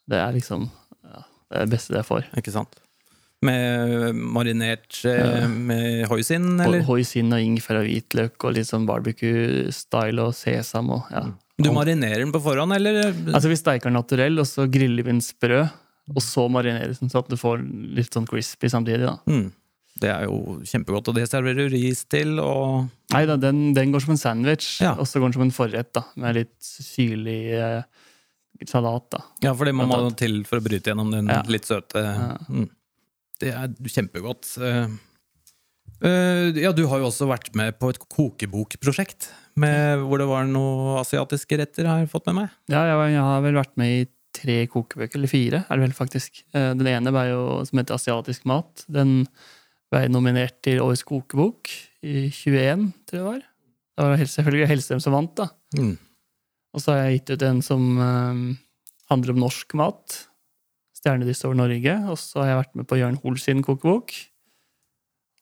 Det 0.08 0.20
er 0.20 0.36
liksom 0.36 0.68
ja, 0.68 1.24
det 1.24 1.56
er 1.56 1.64
det 1.64 1.74
beste 1.78 1.96
jeg 1.96 2.08
får. 2.08 2.28
Ikke 2.40 2.54
sant? 2.54 2.76
Med 3.46 4.16
marinert 4.18 4.96
eh, 5.06 5.44
med 5.46 6.08
hoisin, 6.10 6.56
eller? 6.58 6.82
Hoisin 6.88 7.30
og 7.36 7.42
ingefær 7.44 7.78
og 7.82 7.86
hvitløk 7.86 8.48
og 8.48 8.56
litt 8.56 8.66
sånn 8.66 8.86
barbecue-style 8.88 10.24
og 10.24 10.34
sesam. 10.34 10.90
Og, 10.96 11.06
ja. 11.14 11.22
Du 11.62 11.70
marinerer 11.74 12.24
den 12.24 12.32
på 12.34 12.40
forhånd, 12.42 12.74
eller? 12.74 12.98
Altså 13.30 13.52
Vi 13.52 13.60
steiker 13.60 13.92
den 13.92 13.98
naturell, 14.00 14.40
og 14.42 14.48
så 14.50 14.66
griller 14.70 15.06
vi 15.06 15.12
den 15.14 15.22
sprø. 15.22 15.62
Og 16.16 16.22
så 16.24 16.46
marineres 16.50 16.98
den, 17.02 17.10
så 17.12 17.20
at 17.22 17.28
du 17.30 17.36
får 17.38 17.62
litt 17.94 18.14
sånn 18.16 18.26
crispy 18.26 18.70
samtidig. 18.72 19.04
da. 19.06 19.18
Mm. 19.28 19.50
Det 19.98 20.10
er 20.14 20.26
jo 20.28 20.58
kjempegodt, 20.66 21.10
og 21.10 21.16
det 21.18 21.26
serverer 21.28 21.66
du 21.68 21.74
ris 21.74 22.04
til, 22.10 22.36
og 22.42 22.86
Nei 23.12 23.24
da, 23.26 23.36
den, 23.40 23.72
den 23.76 23.90
går 23.94 24.04
som 24.04 24.14
en 24.14 24.20
sandwich, 24.20 24.80
Ja. 24.84 24.92
og 24.94 25.06
så 25.10 25.18
går 25.18 25.30
den 25.30 25.36
som 25.38 25.46
en 25.46 25.54
forrett 25.54 25.90
da, 25.96 26.04
med 26.20 26.36
litt 26.38 26.54
syrlig 26.62 27.38
eh, 27.56 27.82
salat. 28.68 29.08
da. 29.14 29.22
Ja, 29.42 29.54
for 29.58 29.64
det 29.68 29.74
må 29.74 29.86
man 29.90 30.14
til 30.18 30.42
for 30.48 30.60
å 30.60 30.64
bryte 30.64 30.90
gjennom 30.92 31.10
den 31.14 31.30
Ja. 31.32 31.42
litt 31.50 31.66
søte 31.66 32.02
mm. 32.48 32.68
Det 33.38 33.52
er 33.54 33.74
kjempegodt. 33.94 34.50
Eh, 34.58 34.94
eh, 36.02 36.58
ja, 36.58 36.72
du 36.74 36.84
har 36.90 37.02
jo 37.02 37.10
også 37.10 37.28
vært 37.30 37.52
med 37.58 37.78
på 37.78 37.92
et 37.92 38.00
kokebokprosjekt 38.10 39.30
med, 39.58 40.04
hvor 40.06 40.20
det 40.20 40.28
var 40.30 40.46
noen 40.48 41.00
asiatiske 41.02 41.58
retter, 41.60 41.88
har 41.90 42.02
jeg 42.02 42.10
fått 42.12 42.28
med 42.30 42.42
meg. 42.42 42.56
Ja, 42.70 42.84
jeg, 42.86 43.20
har 43.22 43.44
vel 43.44 43.58
vært 43.58 43.74
med 43.80 43.94
i 43.94 44.06
tre 44.38 44.58
kokebøker, 44.70 45.18
eller 45.18 45.30
fire, 45.30 45.62
er 45.66 45.78
det 45.78 45.86
vel 45.86 45.96
faktisk. 45.96 46.42
Eh, 46.52 46.72
Den 46.78 46.90
ene 46.90 47.14
var 47.14 47.30
jo, 47.30 47.42
som 47.66 47.80
heter 47.80 47.98
Asiatisk 47.98 48.46
mat. 48.50 48.84
Den 48.90 49.22
ble 49.92 50.04
nominert 50.12 50.58
til 50.66 50.82
Årets 50.84 51.06
kokebok 51.08 51.70
i 52.04 52.28
21, 52.28 52.90
tror 53.08 53.18
jeg 53.18 53.22
det 53.22 53.28
var. 53.30 53.44
Det 53.98 54.06
var 54.06 54.28
selvfølgelig 54.30 54.70
Hellstrøm 54.70 55.00
som 55.02 55.16
vant, 55.16 55.34
da. 55.40 55.48
Mm. 55.78 55.96
Og 56.76 56.82
så 56.82 56.92
har 56.92 57.06
jeg 57.06 57.18
gitt 57.18 57.32
ut 57.34 57.46
en 57.48 57.62
som 57.64 57.86
eh, 58.04 58.42
handler 59.10 59.34
om 59.34 59.42
norsk 59.46 59.74
mat. 59.78 60.18
Stjernedyst 60.98 61.44
over 61.46 61.54
Norge. 61.62 61.94
Og 62.10 62.18
så 62.18 62.42
har 62.42 62.50
jeg 62.52 62.60
vært 62.62 62.74
med 62.80 62.88
på 62.90 62.98
Jørn 63.00 63.18
Hoel 63.22 63.38
sin 63.42 63.62
kokebok. 63.62 64.12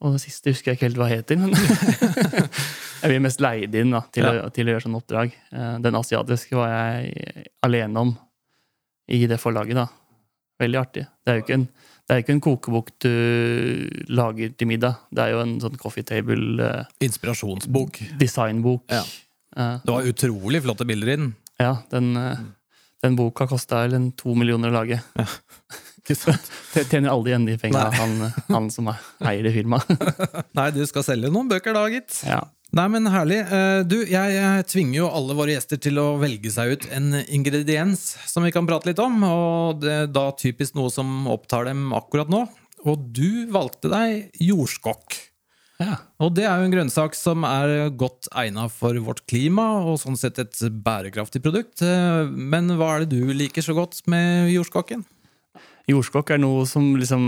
Og 0.05 0.13
det 0.13 0.21
siste 0.27 0.53
husker 0.53 0.73
jeg 0.73 0.77
ikke 0.77 0.89
helt 0.91 0.99
hva 1.01 1.07
heter, 1.09 1.39
men 1.41 1.55
jeg 3.01 3.09
blir 3.09 3.23
mest 3.25 3.41
leid 3.41 3.75
inn 3.81 3.95
da, 3.95 4.03
til, 4.13 4.27
å, 4.29 4.49
til 4.53 4.69
å 4.69 4.75
gjøre 4.75 4.85
sånne 4.85 4.99
oppdrag. 5.01 5.33
Eh, 5.57 5.77
Den 5.87 5.97
asiatiske 5.97 6.59
var 6.59 6.73
jeg 6.75 7.47
alene 7.65 8.03
om 8.05 8.11
i 9.09 9.23
det 9.31 9.39
forlaget. 9.41 9.79
da. 9.79 9.87
Veldig 10.61 10.81
artig. 10.81 11.07
Det 11.25 11.33
er 11.33 11.39
jo 11.41 11.45
ikke 11.47 11.57
en, 11.61 11.67
Det 12.07 12.15
er 12.15 12.21
ikke 12.23 12.35
en 12.37 12.45
kokebok 12.45 12.91
du 13.03 13.11
lager 14.15 14.53
til 14.59 14.69
middag. 14.71 15.01
Det 15.11 15.25
er 15.25 15.33
jo 15.35 15.41
en 15.47 15.57
sånn 15.65 15.81
coffee 15.81 16.05
table 16.07 16.63
eh, 16.63 16.85
Inspirasjonsbok. 17.09 17.99
designbok. 18.21 18.85
Ja. 18.93 19.01
Eh, 19.57 19.79
Det 19.85 19.95
var 19.97 20.07
utrolig 20.13 20.61
flotte 20.67 20.87
bilder 20.89 21.09
i 21.15 21.17
den. 21.23 21.33
ja, 21.59 21.73
den, 21.91 22.13
eh, 22.21 22.45
den 23.05 23.17
boka 23.19 23.47
kosta 23.51 23.83
vel 23.85 23.95
en 23.99 24.11
to 24.17 24.35
millioner 24.39 24.73
å 24.73 24.79
lage. 24.81 25.01
Ja. 25.19 25.27
Det 26.07 26.85
tjener 26.87 27.11
aldri 27.11 27.33
igjen 27.33 27.47
de 27.49 27.57
penga, 27.59 27.81
han, 27.91 28.13
han 28.47 28.69
som 28.71 28.87
eier 28.93 29.43
det 29.43 29.51
firmaet. 29.57 29.89
Nei, 30.59 30.69
du 30.71 30.85
skal 30.87 31.03
selge 31.03 31.33
noen 31.35 31.49
bøker 31.51 31.75
da, 31.75 31.83
gitt. 31.91 32.21
Ja. 32.23 32.45
Nei, 32.79 32.85
men 32.95 33.09
herlig. 33.11 33.41
Eh, 33.43 33.81
Du, 33.91 33.97
jeg, 34.07 34.37
jeg 34.37 34.67
tvinger 34.71 35.01
jo 35.01 35.09
alle 35.11 35.35
våre 35.35 35.57
gjester 35.57 35.81
til 35.83 35.99
å 35.99 36.05
velge 36.23 36.53
seg 36.55 36.77
ut 36.77 36.87
en 36.95 37.11
ingrediens 37.27 38.05
som 38.31 38.47
vi 38.47 38.53
kan 38.55 38.69
prate 38.71 38.87
litt 38.93 39.03
om, 39.03 39.19
og 39.27 39.83
det 39.83 39.97
er 40.05 40.07
da 40.15 40.29
typisk 40.39 40.79
noe 40.79 40.93
som 40.95 41.27
opptar 41.33 41.67
dem 41.73 41.89
akkurat 41.99 42.31
nå. 42.31 42.45
Og 42.87 43.03
du 43.17 43.49
valgte 43.51 43.91
deg 43.91 44.29
jordskokk. 44.47 45.19
ja. 45.83 45.97
Og 46.17 46.33
det 46.33 46.47
er 46.49 46.57
jo 46.57 46.65
en 46.65 46.73
grønnsak 46.73 47.17
som 47.19 47.45
er 47.45 47.91
godt 47.93 48.31
egna 48.33 48.71
for 48.73 48.97
vårt 49.05 49.27
klima, 49.29 49.67
og 49.85 49.99
sånn 50.01 50.17
sett 50.17 50.39
et 50.41 50.63
bærekraftig 50.73 51.43
produkt. 51.45 51.83
Men 52.33 52.73
hva 52.79 52.95
er 52.95 53.05
det 53.05 53.19
du 53.19 53.35
liker 53.37 53.65
så 53.65 53.77
godt 53.77 54.01
med 54.09 54.49
jordskokken? 54.55 55.05
Jordskokk 55.87 56.33
er 56.35 56.41
noe 56.43 56.65
som 56.67 56.95
liksom 56.99 57.27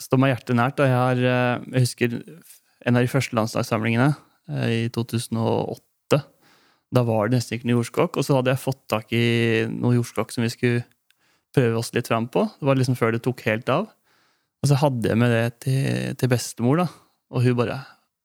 står 0.00 0.20
meg 0.22 0.34
hjertet 0.34 0.58
nært. 0.58 0.80
Og 0.80 0.86
Jeg, 0.86 0.96
har, 0.96 1.16
eh, 1.16 1.64
jeg 1.72 1.86
husker 1.86 2.18
en 2.86 2.96
av 2.96 3.02
de 3.02 3.10
første 3.10 3.36
landslagssamlingene 3.36 4.12
eh, 4.48 4.86
i 4.86 4.88
2008. 4.94 6.20
Da 6.90 7.04
var 7.06 7.28
det 7.28 7.38
nesten 7.38 7.58
ikke 7.58 7.70
noe 7.70 7.80
jordskokk, 7.80 8.18
og 8.18 8.26
så 8.26 8.38
hadde 8.38 8.54
jeg 8.54 8.64
fått 8.64 8.82
tak 8.90 9.12
i 9.14 9.66
noe 9.70 9.96
jordskokk 9.98 10.32
som 10.34 10.46
vi 10.46 10.52
skulle 10.52 10.84
prøve 11.54 11.78
oss 11.80 11.92
litt 11.94 12.10
fram 12.10 12.28
på. 12.30 12.46
Det 12.60 12.66
var 12.66 12.78
liksom 12.78 12.98
før 12.98 13.14
det 13.14 13.24
tok 13.26 13.42
helt 13.46 13.70
av. 13.72 13.90
Og 14.60 14.70
så 14.70 14.78
hadde 14.78 15.08
jeg 15.08 15.18
med 15.18 15.32
det 15.32 15.44
til, 15.64 16.16
til 16.20 16.30
bestemor, 16.30 16.84
da. 16.84 16.88
Og 17.30 17.44
hun 17.46 17.58
bare 17.58 17.80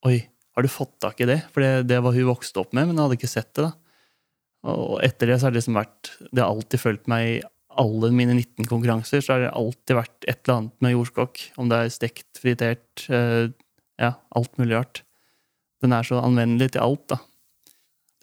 Oi, 0.05 0.19
har 0.55 0.62
du 0.62 0.69
fått 0.69 1.00
tak 1.01 1.19
i 1.24 1.27
det? 1.29 1.39
For 1.53 1.63
det, 1.63 1.88
det 1.89 1.97
var 2.05 2.13
hun 2.13 2.29
vokste 2.29 2.62
opp 2.62 2.75
med, 2.77 2.88
men 2.88 2.95
jeg 2.95 3.07
hadde 3.07 3.17
ikke 3.17 3.31
sett 3.31 3.51
det. 3.57 3.65
da. 3.65 3.71
Og 4.75 5.00
etter 5.05 5.29
det 5.29 5.39
så 5.39 5.47
har 5.47 5.53
det 5.53 5.59
liksom 5.59 5.77
vært 5.77 6.12
Det 6.29 6.41
har 6.41 6.50
alltid 6.51 6.81
fulgt 6.81 7.09
meg 7.12 7.27
i 7.27 7.43
alle 7.75 8.09
mine 8.15 8.38
19 8.38 8.69
konkurranser, 8.69 9.19
så 9.19 9.33
har 9.35 9.41
det 9.43 9.51
alltid 9.51 9.97
vært 9.97 10.27
et 10.29 10.38
eller 10.45 10.59
annet 10.62 10.75
med 10.85 10.93
jordskokk. 10.93 11.41
Om 11.59 11.71
det 11.71 11.79
er 11.79 11.91
stekt, 11.91 12.29
fritert, 12.39 13.03
eh, 13.12 13.50
ja, 14.00 14.13
alt 14.31 14.53
mulig 14.62 14.77
rart. 14.77 15.01
Den 15.83 15.91
er 15.91 16.07
så 16.07 16.21
anvendelig 16.24 16.71
til 16.71 16.85
alt, 16.85 17.03
da. 17.12 17.19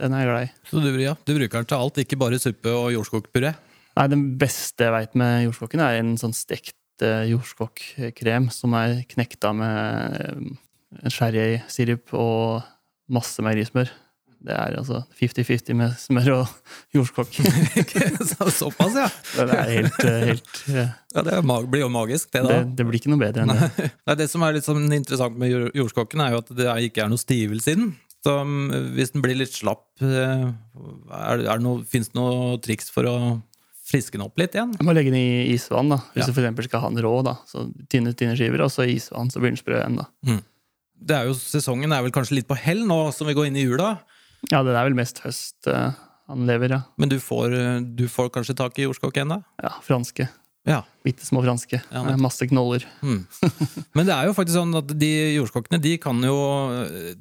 Den 0.01 0.17
er 0.17 0.25
jeg 0.25 0.31
glad 0.31 0.47
i. 0.47 0.53
Så 0.71 0.81
du, 0.81 0.89
ja, 1.03 1.13
du 1.21 1.35
bruker 1.37 1.59
den 1.59 1.69
til 1.69 1.85
alt, 1.85 2.01
ikke 2.01 2.21
bare 2.23 2.41
suppe 2.41 2.73
og 2.73 2.95
jordskokkpuré? 2.95 3.53
Nei, 3.99 4.07
Den 4.09 4.25
beste 4.41 4.89
jeg 4.89 4.95
veit 4.97 5.21
med 5.21 5.45
jordskokken, 5.45 5.85
er 5.85 6.01
en 6.01 6.15
sånn 6.21 6.33
stekt 6.33 7.05
eh, 7.05 7.29
jordskokkrem 7.35 8.49
som 8.55 8.73
er 8.81 9.03
knekta 9.13 9.53
med 9.57 10.17
eh, 10.17 10.53
sherrysirup 11.11 12.13
og 12.19 12.63
masse 13.13 13.43
meierismør. 13.45 13.91
Det 14.43 14.55
er 14.59 14.75
altså 14.75 15.05
50-50 15.21 15.77
med 15.79 15.93
smør 16.03 16.31
og 16.41 16.55
jordskokk. 16.97 17.37
Såpass, 18.59 18.97
ja. 18.99 19.07
Det 19.37 19.45
er 19.55 19.69
helt, 19.71 20.01
eh, 20.09 20.25
helt 20.33 20.63
ja. 20.73 20.87
ja 21.15 21.23
det 21.29 21.37
blir 21.71 21.85
jo 21.85 21.91
magisk, 21.95 22.33
det 22.35 22.43
det, 22.43 22.57
da. 22.57 22.63
det 22.81 22.87
blir 22.89 22.99
ikke 22.99 23.13
noe 23.13 23.23
bedre 23.23 23.45
enn 23.45 23.53
det. 23.55 23.91
Nei, 24.09 24.17
det 24.19 24.27
som 24.33 24.43
er 24.43 24.57
litt 24.57 24.67
sånn 24.67 24.89
interessant 24.91 25.39
med 25.39 25.53
jordskokken, 25.79 26.25
er 26.25 26.35
jo 26.35 26.43
at 26.43 26.51
det 26.59 26.67
ikke 26.89 27.05
er 27.05 27.13
noe 27.13 27.23
stivelse 27.23 27.75
i 27.77 27.79
den. 27.79 27.93
Så 28.23 28.35
um, 28.43 28.69
hvis 28.97 29.15
den 29.15 29.23
blir 29.23 29.39
litt 29.39 29.55
slapp, 29.55 29.87
eh, 30.03 30.45
det 31.43 31.73
fins 31.91 32.11
det 32.11 32.19
noe 32.19 32.59
triks 32.63 32.91
for 32.95 33.07
å 33.11 33.17
friske 33.93 34.15
den 34.17 34.23
opp 34.27 34.39
litt 34.39 34.55
igjen? 34.55 34.75
Jeg 34.79 34.87
må 34.87 34.95
legge 34.95 35.11
den 35.11 35.19
i 35.23 35.53
isvann, 35.55 35.91
da. 35.91 35.99
hvis 36.15 36.27
Ja. 36.27 36.31
du 36.31 36.39
eksempel 36.39 36.67
skal 36.67 36.85
ha 36.85 36.91
den 36.91 37.03
rå. 37.03 37.15
da. 37.27 37.37
Så 37.51 37.67
Tynne 37.91 38.15
tynne 38.15 38.37
skiver, 38.39 38.63
og 38.63 38.71
så 38.75 38.87
isvann, 38.87 39.31
så 39.31 39.43
blir 39.43 39.51
den 39.55 39.59
sprø 39.61 39.79
igjen. 39.81 39.99
da. 40.03 40.07
Det 41.03 41.19
er 41.19 41.29
jo, 41.29 41.37
Sesongen 41.39 41.93
er 41.95 42.05
vel 42.05 42.15
kanskje 42.15 42.39
litt 42.39 42.49
på 42.51 42.59
hell 42.59 42.85
nå 42.89 43.05
som 43.17 43.29
vi 43.29 43.37
går 43.39 43.51
inn 43.51 43.59
i 43.61 43.67
jula, 43.67 43.97
Ja, 44.51 44.63
det 44.67 44.75
er 44.75 44.87
vel 44.89 44.99
mest 44.99 45.23
høst 45.23 45.71
uh, 45.71 45.91
han 46.31 46.47
lever, 46.49 46.77
ja. 46.79 46.83
men 46.97 47.11
du 47.11 47.19
får, 47.21 47.55
eh, 47.55 47.81
du 47.83 48.07
får 48.11 48.31
kanskje 48.35 48.57
tak 48.59 48.79
i 48.79 48.87
jordskokk 48.87 49.19
ennå? 49.25 49.43
Ja, 49.63 49.75
Franske. 49.85 50.29
Ja. 50.65 50.85
Bitte 51.03 51.27
små 51.27 51.43
franske. 51.43 51.81
Ja, 51.91 52.05
med 52.05 52.21
masse 52.23 52.47
knoller. 52.47 52.85
Mm. 53.03 53.25
Men 53.99 54.07
det 54.07 54.15
er 54.15 54.29
jo 54.29 54.35
faktisk 54.37 54.55
sånn 54.55 54.77
at 54.79 54.93
de 54.95 55.11
jordskokkene 55.35 55.81
de 55.83 55.97
kan 55.99 56.21
jo 56.23 56.37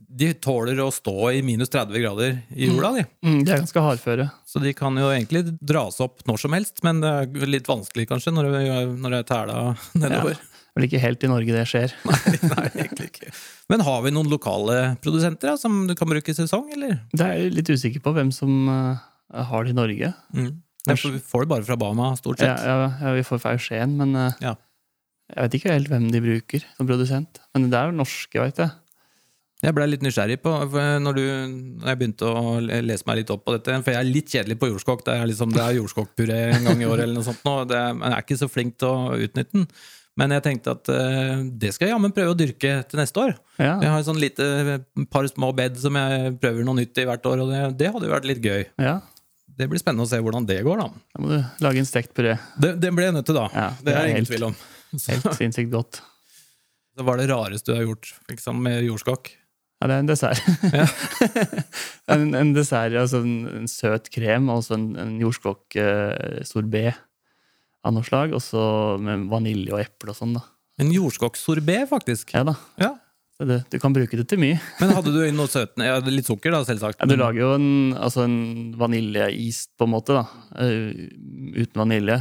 De 0.05 0.29
tåler 0.37 0.77
å 0.83 0.91
stå 0.93 1.15
i 1.33 1.41
minus 1.45 1.71
30 1.73 2.03
grader 2.03 2.35
i 2.53 2.69
jula, 2.69 2.91
de. 2.99 3.07
Mm, 3.25 3.39
de 3.41 3.55
er 3.55 3.63
ganske 3.63 3.85
hardføre. 3.87 4.27
Så 4.45 4.61
de 4.61 4.75
kan 4.77 4.97
jo 5.01 5.09
egentlig 5.09 5.55
dras 5.57 5.97
opp 6.05 6.21
når 6.29 6.43
som 6.43 6.53
helst, 6.53 6.83
men 6.85 7.01
det 7.01 7.15
er 7.23 7.49
litt 7.49 7.71
vanskelig 7.71 8.05
kanskje 8.13 8.35
når 8.35 8.51
det, 8.53 8.63
når 9.01 9.15
det 9.15 9.23
er 9.23 9.29
tæla 9.33 9.57
nedover. 9.97 10.37
Vel 10.81 10.87
ikke 10.89 11.01
helt 11.03 11.21
i 11.21 11.29
Norge 11.29 11.53
det 11.53 11.67
skjer. 11.69 11.93
Nei, 12.55 12.65
egentlig 12.81 13.11
ikke. 13.11 13.29
Men 13.69 13.83
har 13.85 14.01
vi 14.01 14.11
noen 14.15 14.31
lokale 14.31 14.79
produsenter 15.03 15.51
da, 15.53 15.55
som 15.61 15.83
du 15.85 15.93
kan 15.99 16.09
bruke 16.09 16.33
i 16.33 16.37
sesong, 16.37 16.71
eller? 16.73 16.97
Det 17.13 17.21
er 17.27 17.37
jeg 17.37 17.53
litt 17.59 17.69
usikker 17.69 18.01
på 18.01 18.15
hvem 18.17 18.33
som 18.33 18.57
eh, 18.73 19.05
har 19.51 19.67
det 19.69 19.75
i 19.75 19.77
Norge. 19.77 20.09
Mm. 20.33 20.49
Nei, 20.89 20.97
vi 20.97 21.21
får 21.21 21.45
det 21.45 21.51
bare 21.53 21.67
fra 21.69 21.77
Bama, 21.77 22.09
stort 22.17 22.41
sett. 22.41 22.49
ja, 22.65 22.89
ja, 22.89 23.13
vi 23.13 23.21
får 23.27 23.43
fra 23.43 23.53
Eugen, 23.53 23.93
men 24.01 24.17
eh, 24.17 24.39
Ja. 24.47 24.55
jeg 25.35 25.45
vet 25.45 25.59
ikke 25.61 25.75
helt 25.75 25.91
hvem 25.93 26.09
de 26.11 26.23
bruker 26.25 26.65
som 26.73 26.89
produsent. 26.89 27.37
Men 27.53 27.69
det 27.69 27.77
er 27.77 27.91
jo 27.91 27.99
norske, 28.01 28.41
veit 28.41 28.57
jeg. 28.65 28.73
Jeg 29.61 29.75
ble 29.77 29.85
litt 29.85 30.01
nysgjerrig 30.01 30.39
på 30.41 30.49
når, 31.05 31.13
du, 31.19 31.25
når 31.83 31.91
jeg 31.91 31.97
begynte 31.99 32.25
å 32.33 32.55
lese 32.65 33.05
meg 33.05 33.19
litt 33.19 33.29
opp 33.29 33.43
på 33.45 33.53
dette. 33.53 33.75
For 33.85 33.93
jeg 33.93 33.99
er 34.01 34.07
litt 34.09 34.31
kjedelig 34.33 34.55
på 34.57 34.71
jordskokk. 34.71 35.03
Det 35.05 35.13
er, 35.13 35.27
liksom, 35.29 35.51
det 35.53 35.61
er 35.61 35.75
jordskokkpuré 35.77 36.39
en 36.55 36.65
gang 36.65 36.81
i 36.81 36.87
året, 36.89 37.03
eller 37.05 37.19
noe 37.19 37.27
sånt. 37.27 37.43
Nå. 37.45 37.53
Det, 37.69 37.81
men 37.99 38.07
jeg 38.09 38.15
er 38.17 38.25
ikke 38.25 38.39
så 38.41 38.49
flink 38.49 38.79
til 38.81 38.89
å 38.89 39.19
utnytte 39.21 39.53
den. 39.59 39.67
Men 40.21 40.35
jeg 40.37 40.43
tenkte 40.45 40.75
at 40.77 40.89
uh, 40.93 41.41
det 41.57 41.71
skal 41.73 41.87
jeg 41.89 41.95
jammen 41.95 42.13
prøve 42.13 42.35
å 42.35 42.37
dyrke 42.37 42.75
til 42.91 42.99
neste 43.01 43.17
år. 43.23 43.31
Ja, 43.57 43.73
Jeg 43.81 43.89
har 43.89 43.99
et 44.03 44.05
sånn 44.07 44.19
lite 44.21 44.45
par 45.09 45.25
små 45.31 45.49
bed 45.57 45.79
som 45.81 45.97
jeg 45.97 46.35
prøver 46.43 46.67
noe 46.67 46.77
nytt 46.77 47.01
i 47.01 47.07
hvert 47.09 47.25
år, 47.25 47.41
og 47.41 47.49
det, 47.49 47.61
det 47.81 47.89
hadde 47.95 48.05
jo 48.05 48.13
vært 48.13 48.29
litt 48.29 48.45
gøy. 48.45 48.67
ja. 48.81 48.99
Det 49.61 49.65
blir 49.69 49.81
spennende 49.81 50.05
å 50.07 50.09
se 50.09 50.17
hvordan 50.23 50.45
det 50.47 50.55
går, 50.63 50.79
da. 50.79 50.85
Da 51.11 51.19
må 51.21 51.27
du 51.27 51.65
lage 51.65 51.81
en 51.83 51.85
stekt 51.85 52.13
puré. 52.17 52.31
Det, 52.63 52.69
det 52.81 52.89
ble 52.95 53.03
jeg 53.09 53.13
nødt 53.17 53.27
til, 53.27 53.35
da. 53.35 53.43
Ja, 53.53 53.65
det 53.83 53.93
er 53.93 54.07
ingen 54.07 54.21
helt- 54.23 54.29
tvil 54.31 54.45
om. 54.47 54.55
Så, 54.95 55.11
Helt 55.11 55.27
sinnssykt 55.37 55.69
godt. 55.73 55.99
så 56.97 57.05
var 57.05 57.19
det 57.19 57.27
rareste 57.29 57.69
du 57.69 57.75
har 57.75 57.83
gjort 57.83 58.09
liksom, 58.31 58.57
med 58.63 58.79
jordskokk. 58.87 59.29
Ja, 59.81 59.89
det 59.91 59.97
er 59.97 60.01
en 60.05 60.09
dessert. 60.09 60.41
Ja. 60.71 60.87
en, 62.15 62.25
en 62.39 62.51
dessert, 62.55 62.95
altså 63.03 63.21
en, 63.27 63.35
en 63.61 63.69
søt 63.71 64.09
krem, 64.15 64.49
og 64.55 64.65
en, 64.75 64.87
en 65.03 65.13
jordskokk-sorbé 65.21 66.83
av 67.85 67.93
noe 67.95 68.05
slag, 68.05 68.33
og 68.37 68.41
så 68.45 68.63
med 69.01 69.27
vanilje 69.31 69.73
og 69.73 69.81
eple 69.83 70.13
og 70.13 70.17
sånn. 70.19 70.35
da. 70.37 70.43
En 70.81 70.91
jordskokksorbé, 70.93 71.81
faktisk. 71.89 72.33
Ja 72.37 72.43
da. 72.51 72.57
Ja. 72.81 72.91
Det, 73.41 73.55
du 73.73 73.79
kan 73.81 73.89
bruke 73.95 74.13
det 74.19 74.27
til 74.29 74.37
mye. 74.37 74.59
Men 74.77 74.91
hadde 74.93 75.09
du 75.15 75.17
noe 75.33 75.49
søtende? 75.49 75.87
Ja, 75.87 75.95
litt 76.13 76.27
sukker, 76.29 76.53
da, 76.53 76.59
selvsagt. 76.67 76.99
Ja, 77.01 77.07
du 77.09 77.15
lager 77.17 77.39
jo 77.41 77.47
en, 77.55 77.69
altså 77.97 78.27
en 78.27 78.35
vaniljeis, 78.77 79.63
på 79.81 79.87
en 79.87 79.93
måte, 79.95 80.13
da. 80.13 80.27
eh, 80.61 81.07
uten 81.57 81.81
vanilje. 81.81 82.19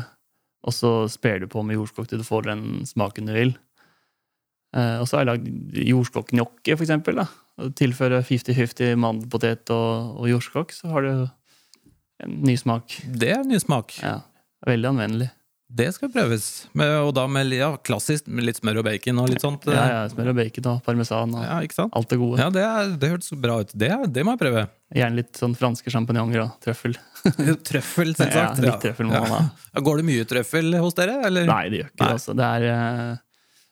Og 0.64 0.72
så 0.72 0.92
sper 1.12 1.42
du 1.42 1.46
på 1.52 1.60
med 1.64 1.76
jordskokk 1.76 2.08
til 2.08 2.22
du 2.22 2.24
får 2.24 2.48
den 2.48 2.64
smaken 2.88 3.28
du 3.28 3.34
vil. 3.36 3.52
Eh, 4.72 4.96
og 5.02 5.04
så 5.10 5.18
har 5.18 5.26
jeg 5.26 5.30
lagd 5.34 5.76
jordskokknjokke, 5.90 6.76
for 6.78 6.86
eksempel. 6.86 7.20
Da. 7.20 7.26
Og 7.60 7.74
Tilføre 7.76 8.22
50-50 8.24 8.96
mandelpotet 9.04 9.72
og, 9.76 10.16
og 10.22 10.30
jordskokk, 10.32 10.72
så 10.72 10.88
har 10.94 11.04
du 11.04 11.12
en 12.24 12.38
ny 12.48 12.56
smak. 12.60 12.96
Det 13.04 13.34
er 13.34 13.42
en 13.44 13.52
ny 13.52 13.60
smak. 13.60 13.98
Ja, 14.00 14.22
Veldig 14.68 14.90
anvendelig. 14.94 15.30
Det 15.70 15.86
skal 15.94 16.10
prøves. 16.10 16.46
Med, 16.74 16.90
og 17.04 17.12
da 17.14 17.28
med 17.30 17.52
ja, 17.54 17.70
klassisk 17.86 18.26
med 18.26 18.48
litt 18.48 18.58
smør 18.58 18.80
og 18.82 18.88
bacon 18.88 19.20
og 19.22 19.30
litt 19.30 19.44
sånt. 19.44 19.68
Ja, 19.70 19.84
ja, 19.86 20.00
Smør 20.10 20.32
og 20.32 20.40
bacon 20.40 20.66
og 20.72 20.82
parmesan 20.86 21.36
og 21.38 21.44
Ja, 21.46 21.60
alt 21.86 22.10
det 22.10 22.18
gode. 22.18 22.42
Ja, 22.42 22.50
det, 22.54 22.64
er, 22.66 22.92
det 22.98 23.12
hørtes 23.14 23.30
bra 23.38 23.60
ut. 23.62 23.72
Det, 23.78 23.92
det 24.10 24.26
må 24.26 24.34
jeg 24.34 24.42
prøve. 24.42 24.66
Gjerne 24.98 25.20
litt 25.20 25.38
sånn 25.38 25.54
franske 25.54 25.94
sjampinjonger 25.94 26.42
og 26.48 26.52
trøffel. 26.64 26.98
Trøffel, 27.68 28.14
Ja, 28.18 28.50
litt 28.58 28.82
trøffel 28.82 29.10
må 29.10 29.22
man 29.22 29.34
ha. 29.36 29.80
Går 29.84 30.00
det 30.02 30.06
mye 30.10 30.28
trøffel 30.28 30.74
hos 30.82 30.96
dere? 30.98 31.20
Eller? 31.28 31.46
Nei, 31.50 31.64
det 31.70 31.82
gjør 31.84 31.90
ikke 31.92 32.00
Nei. 32.02 32.06
det. 32.08 32.14
Altså. 32.18 32.38
Det 32.40 32.52
er 32.58 32.70
Uh, 32.70 33.18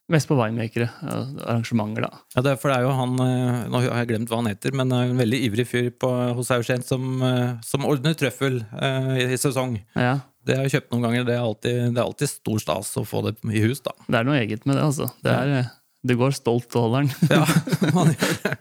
mest 0.09 0.29
på 0.29 0.37
winemakere. 0.39 0.89
Arrangementer, 1.05 2.07
da. 2.07 2.23
Ja, 2.37 2.45
det 2.47 2.55
for 2.63 2.73
det 2.73 2.79
er 2.79 2.87
jo 2.87 2.95
han 2.97 3.19
eh, 3.21 3.59
Nå 3.69 3.83
har 3.85 4.01
jeg 4.03 4.11
glemt 4.13 4.31
hva 4.33 4.41
han 4.41 4.51
heter, 4.51 4.75
men 4.77 4.95
er 4.95 5.11
en 5.11 5.21
veldig 5.21 5.41
ivrig 5.49 5.67
fyr 5.69 5.91
på, 6.01 6.11
hos 6.39 6.53
Aursent 6.55 6.89
som, 6.89 7.05
eh, 7.25 7.59
som 7.67 7.85
ordner 7.89 8.17
trøffel 8.19 8.63
eh, 8.81 9.11
i, 9.19 9.27
i 9.35 9.41
sesong. 9.41 9.77
Ja, 9.99 10.19
Det 10.49 10.57
har 10.57 10.65
jeg 10.67 10.79
kjøpt 10.79 10.95
noen 10.95 11.05
ganger. 11.09 11.27
Det 11.29 11.35
er, 11.37 11.43
alltid, 11.45 11.81
det 11.93 12.01
er 12.01 12.07
alltid 12.09 12.33
stor 12.33 12.63
stas 12.65 12.95
å 12.97 13.05
få 13.09 13.25
det 13.29 13.37
i 13.53 13.61
hus, 13.69 13.83
da. 13.85 13.93
Det 14.09 14.23
er 14.23 14.29
noe 14.31 14.39
eget 14.41 14.65
med 14.69 14.79
det, 14.81 14.87
altså. 14.89 15.11
Det, 15.25 15.35
er, 15.35 15.53
eh, 15.61 15.75
det 16.09 16.17
går 16.17 16.33
stolt 16.37 16.73
og 16.79 16.87
holder 16.89 17.05
den. 17.05 17.29
Ja, 17.37 17.45
man 17.97 18.15
gjør 18.17 18.39
det. 18.47 18.55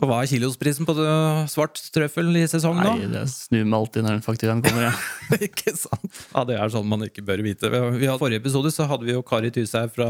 Og 0.00 0.08
hva 0.08 0.22
er 0.24 0.28
kilosprisen 0.30 0.86
på 0.88 0.94
svart 1.52 1.76
trøffel 1.92 2.30
i 2.40 2.46
sesong, 2.48 2.78
da? 2.80 2.94
Nei, 2.96 3.08
det 3.12 3.20
snur 3.28 3.66
meg 3.68 3.76
alltid 3.76 4.04
når 4.06 4.14
den 4.16 4.22
fakturaen 4.24 4.62
kommer. 4.64 4.86
Ja. 4.86 4.92
ikke 5.46 5.74
sant? 5.76 6.20
Ja, 6.32 6.44
Det 6.48 6.56
er 6.56 6.72
sånn 6.72 6.88
man 6.88 7.04
ikke 7.04 7.24
bør 7.28 7.42
vite. 7.44 7.68
Vi, 7.72 7.80
vi 8.00 8.08
forrige 8.20 8.40
episode 8.40 8.72
så 8.72 8.86
hadde 8.88 9.04
vi 9.04 9.12
jo 9.12 9.20
Kari 9.28 9.50
Tyshaug 9.52 9.92
fra 9.92 10.08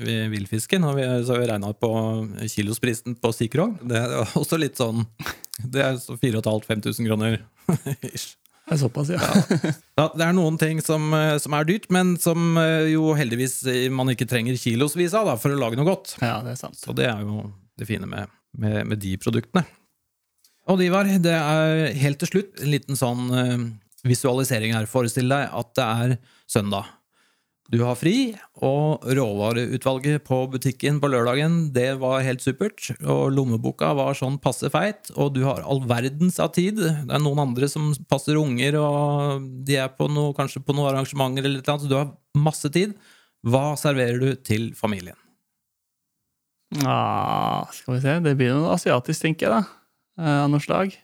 Vi- 0.00 0.16
Villfisken, 0.32 0.86
og 0.88 0.96
vi, 0.96 1.04
så 1.28 1.36
vi 1.36 1.50
regna 1.52 1.72
på 1.76 1.90
kilosprisen 2.48 3.18
på 3.20 3.32
Sikrog. 3.36 3.76
Det 3.84 4.00
er 4.00 4.16
også 4.40 4.56
litt 4.60 4.80
sånn 4.80 5.04
Det 5.60 5.84
er 5.84 6.00
så 6.00 6.16
4500-5000 6.16 7.06
kroner. 7.12 7.38
Det 8.66 8.74
er 8.74 8.80
såpass, 8.80 9.10
ja. 9.14 9.20
Ja, 9.96 10.08
det 10.10 10.24
er 10.26 10.32
noen 10.34 10.56
ting 10.58 10.80
som, 10.82 11.06
eh, 11.14 11.36
som 11.38 11.54
er 11.54 11.68
dyrt, 11.68 11.86
men 11.94 12.16
som 12.18 12.56
eh, 12.58 12.90
jo 12.90 13.12
heldigvis 13.14 13.60
eh, 13.70 13.86
man 13.94 14.10
ikke 14.10 14.26
trenger 14.26 14.58
kilosvis 14.58 15.14
av 15.14 15.30
da, 15.30 15.36
for 15.38 15.54
å 15.54 15.60
lage 15.60 15.78
noe 15.78 15.86
godt. 15.86 16.16
Ja, 16.18 16.40
det 16.42 16.56
er 16.56 16.58
sant. 16.58 16.78
Så 16.80 16.94
det 16.96 17.06
er 17.06 17.22
jo 17.22 17.46
det 17.78 17.86
fine 17.86 18.08
med, 18.10 18.32
med, 18.58 18.80
med 18.90 19.00
de 19.04 19.14
produktene. 19.22 19.62
Og 20.66 20.82
Ivar, 20.82 21.06
det 21.22 21.36
er 21.38 21.94
helt 21.94 22.18
til 22.24 22.32
slutt 22.32 22.58
en 22.58 22.72
liten 22.72 22.98
sånn 22.98 23.28
visualisering 24.02 24.74
her. 24.74 24.88
Forestill 24.90 25.30
deg 25.30 25.52
at 25.54 25.70
det 25.78 25.84
er 25.86 26.16
søndag. 26.50 26.88
Du 27.72 27.80
har 27.82 27.96
fri, 27.98 28.30
og 28.62 29.02
råvareutvalget 29.18 30.22
på 30.28 30.36
butikken 30.52 31.00
på 31.02 31.08
lørdagen 31.10 31.72
det 31.74 31.96
var 31.98 32.22
helt 32.22 32.44
supert. 32.44 32.92
Og 33.02 33.32
lommeboka 33.34 33.88
var 33.98 34.14
sånn 34.14 34.36
passe 34.42 34.70
feit, 34.70 35.10
og 35.18 35.32
du 35.34 35.40
har 35.48 35.64
all 35.66 35.80
verdens 35.90 36.38
av 36.42 36.52
tid. 36.54 36.78
Det 36.78 37.10
er 37.10 37.22
noen 37.24 37.42
andre 37.42 37.66
som 37.68 37.88
passer 38.10 38.38
unger, 38.38 38.78
og 38.78 39.48
de 39.66 39.80
er 39.82 39.90
på 39.98 40.06
noe, 40.12 40.30
kanskje 40.38 40.62
på 40.62 40.76
noen 40.78 40.92
arrangementer, 40.92 41.42
eller 41.48 41.64
noe, 41.66 41.80
så 41.82 41.90
du 41.90 41.96
har 41.98 42.12
masse 42.38 42.70
tid. 42.70 42.94
Hva 43.46 43.72
serverer 43.78 44.22
du 44.22 44.30
til 44.46 44.70
familien? 44.78 45.18
Ah, 46.86 47.66
skal 47.74 47.96
vi 47.96 48.00
se, 48.02 48.14
det 48.24 48.36
blir 48.38 48.54
noe 48.54 48.72
asiatisk, 48.74 49.22
tenker 49.22 49.46
jeg, 49.46 49.54
da. 49.58 49.82
Eh, 50.22 50.38
Av 50.44 50.48
noe 50.50 50.62
slag. 50.62 50.94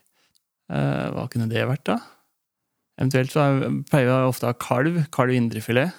Eh, 0.71 1.05
hva 1.15 1.27
kunne 1.31 1.47
det 1.51 1.63
vært, 1.69 1.83
da? 1.91 1.99
Eventuelt 2.99 3.31
så 3.33 3.43
er- 3.43 3.83
pleier 3.89 4.07
vi 4.07 4.17
ofte 4.31 4.47
å 4.47 4.51
ha 4.51 4.53
kalv. 4.59 4.99
Kalv 5.11 5.31
indrefilet. 5.35 5.93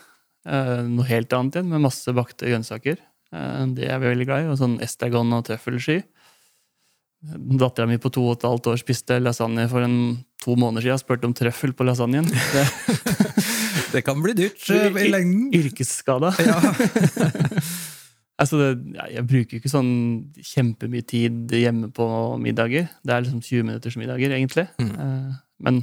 Eh, 0.44 0.82
noe 0.88 1.06
helt 1.08 1.32
annet 1.32 1.58
igjen, 1.58 1.70
med 1.72 1.84
masse 1.86 2.12
bakte 2.16 2.48
grønnsaker. 2.50 2.98
Eh, 3.32 3.62
det 3.76 3.88
er 3.88 4.02
vi 4.02 4.10
veldig 4.12 4.28
glad 4.28 4.44
i. 4.44 4.50
Og 4.52 4.60
sånn 4.60 4.76
estragon 4.84 5.32
og 5.36 5.46
trøffelsky. 5.48 6.02
Dattera 7.56 7.88
mi 7.88 7.96
på 7.96 8.12
to 8.12 8.26
og 8.28 8.36
et 8.36 8.44
halvt 8.44 8.68
år 8.74 8.80
spiste 8.82 9.16
lasagne 9.22 9.64
for 9.70 9.84
en 9.86 9.96
to 10.44 10.56
måneder 10.60 10.84
siden. 10.90 11.00
Spurte 11.00 11.28
om 11.30 11.36
trøffel 11.36 11.72
på 11.76 11.86
lasagnen. 11.88 12.28
Det 12.54 12.66
Det 13.94 14.02
kan 14.04 14.20
bli 14.20 14.34
dyrt 14.34 14.68
eh, 14.74 14.90
i 15.06 15.10
lengden. 15.12 15.50
Yrkesskada. 15.54 16.34
Ja. 16.44 16.60
Altså 18.34 18.58
det, 18.58 18.96
jeg 19.14 19.22
bruker 19.30 19.58
ikke 19.60 19.70
sånn 19.70 19.90
kjempemye 20.42 21.04
tid 21.06 21.52
hjemme 21.54 21.92
på 21.94 22.06
middager. 22.42 22.88
Det 23.06 23.14
er 23.14 23.22
liksom 23.22 23.38
20 23.38 23.68
minutters 23.68 23.96
middager, 24.00 24.34
egentlig. 24.34 24.64
Mm. 24.82 24.88
Eh, 24.90 25.36
Men 25.62 25.78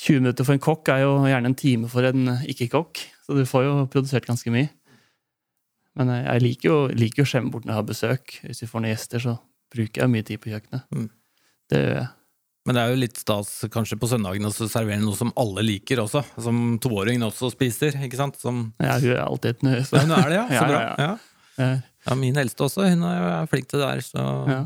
20 0.00 0.22
minutter 0.22 0.46
for 0.48 0.56
en 0.56 0.62
kokk 0.64 0.88
er 0.88 1.02
jo 1.04 1.10
gjerne 1.28 1.50
en 1.52 1.58
time 1.60 1.90
for 1.92 2.08
en 2.08 2.30
ikke-kokk. 2.48 3.02
Så 3.30 3.36
du 3.38 3.44
får 3.46 3.62
jo 3.62 3.74
produsert 3.86 4.26
ganske 4.26 4.50
mye. 4.50 4.66
Men 5.98 6.10
eh, 6.10 6.24
jeg 6.26 6.42
liker 6.42 6.66
jo, 6.72 6.78
liker 6.98 7.22
å 7.22 7.28
skjemme 7.30 7.52
bort 7.54 7.62
når 7.66 7.76
jeg 7.76 7.78
har 7.78 7.86
besøk. 7.86 8.32
Hvis 8.42 8.64
vi 8.64 8.68
får 8.70 8.82
noen 8.82 8.90
gjester, 8.90 9.22
så 9.22 9.34
bruker 9.70 10.02
jeg 10.02 10.10
mye 10.10 10.26
tid 10.26 10.42
på 10.42 10.50
kjøkkenet. 10.50 10.88
Mm. 10.90 11.06
Det 11.70 11.82
gjør 11.84 11.94
jeg. 12.00 12.08
Men 12.66 12.76
det 12.76 12.82
er 12.82 12.90
jo 12.92 12.98
litt 13.00 13.20
stas 13.22 13.52
kanskje 13.72 13.96
på 14.02 14.08
søndagen 14.10 14.44
å 14.44 14.50
servere 14.52 14.98
noe 15.00 15.16
som 15.16 15.30
alle 15.38 15.62
liker 15.64 16.02
også. 16.02 16.24
Som 16.42 16.74
toåringen 16.82 17.22
også 17.28 17.52
spiser. 17.54 17.94
ikke 18.04 18.18
sant? 18.18 18.36
Som, 18.42 18.66
hun 18.76 18.88
er 18.90 19.22
alltid 19.22 19.54
et 19.54 19.64
nøye. 19.64 19.84
ja, 19.86 20.02
nå 20.10 20.18
er 20.18 20.28
det, 20.34 20.40
ja. 20.40 20.44
Så 20.50 20.58
Ja, 20.58 20.60
ja, 20.60 20.66
bra. 20.66 20.82
ja. 20.82 21.06
Ja. 21.06 21.14
Ja. 21.60 21.70
Ja, 22.10 22.16
min 22.16 22.36
eldste 22.40 22.66
også. 22.66 22.84
Hun 22.90 23.06
er 23.06 23.46
flink 23.52 23.70
til 23.70 23.80
det 23.82 23.88
der. 23.94 24.04
Så 24.10 24.26
Ja. 24.50 24.60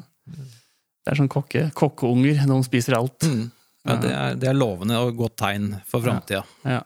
Det 1.05 1.13
er 1.13 1.19
sånn 1.21 1.29
kokke, 1.29 1.67
kokkeunger. 1.77 2.47
Noen 2.49 2.65
spiser 2.65 2.97
alt. 2.97 3.29
mm. 3.29 3.45
ja, 3.85 3.97
det, 4.01 4.13
er, 4.17 4.37
det 4.41 4.49
er 4.49 4.57
lovende 4.57 4.97
og 5.05 5.19
godt 5.19 5.37
tegn 5.43 5.75
for 5.85 6.01
framtida. 6.01 6.41
Ja. 6.65 6.81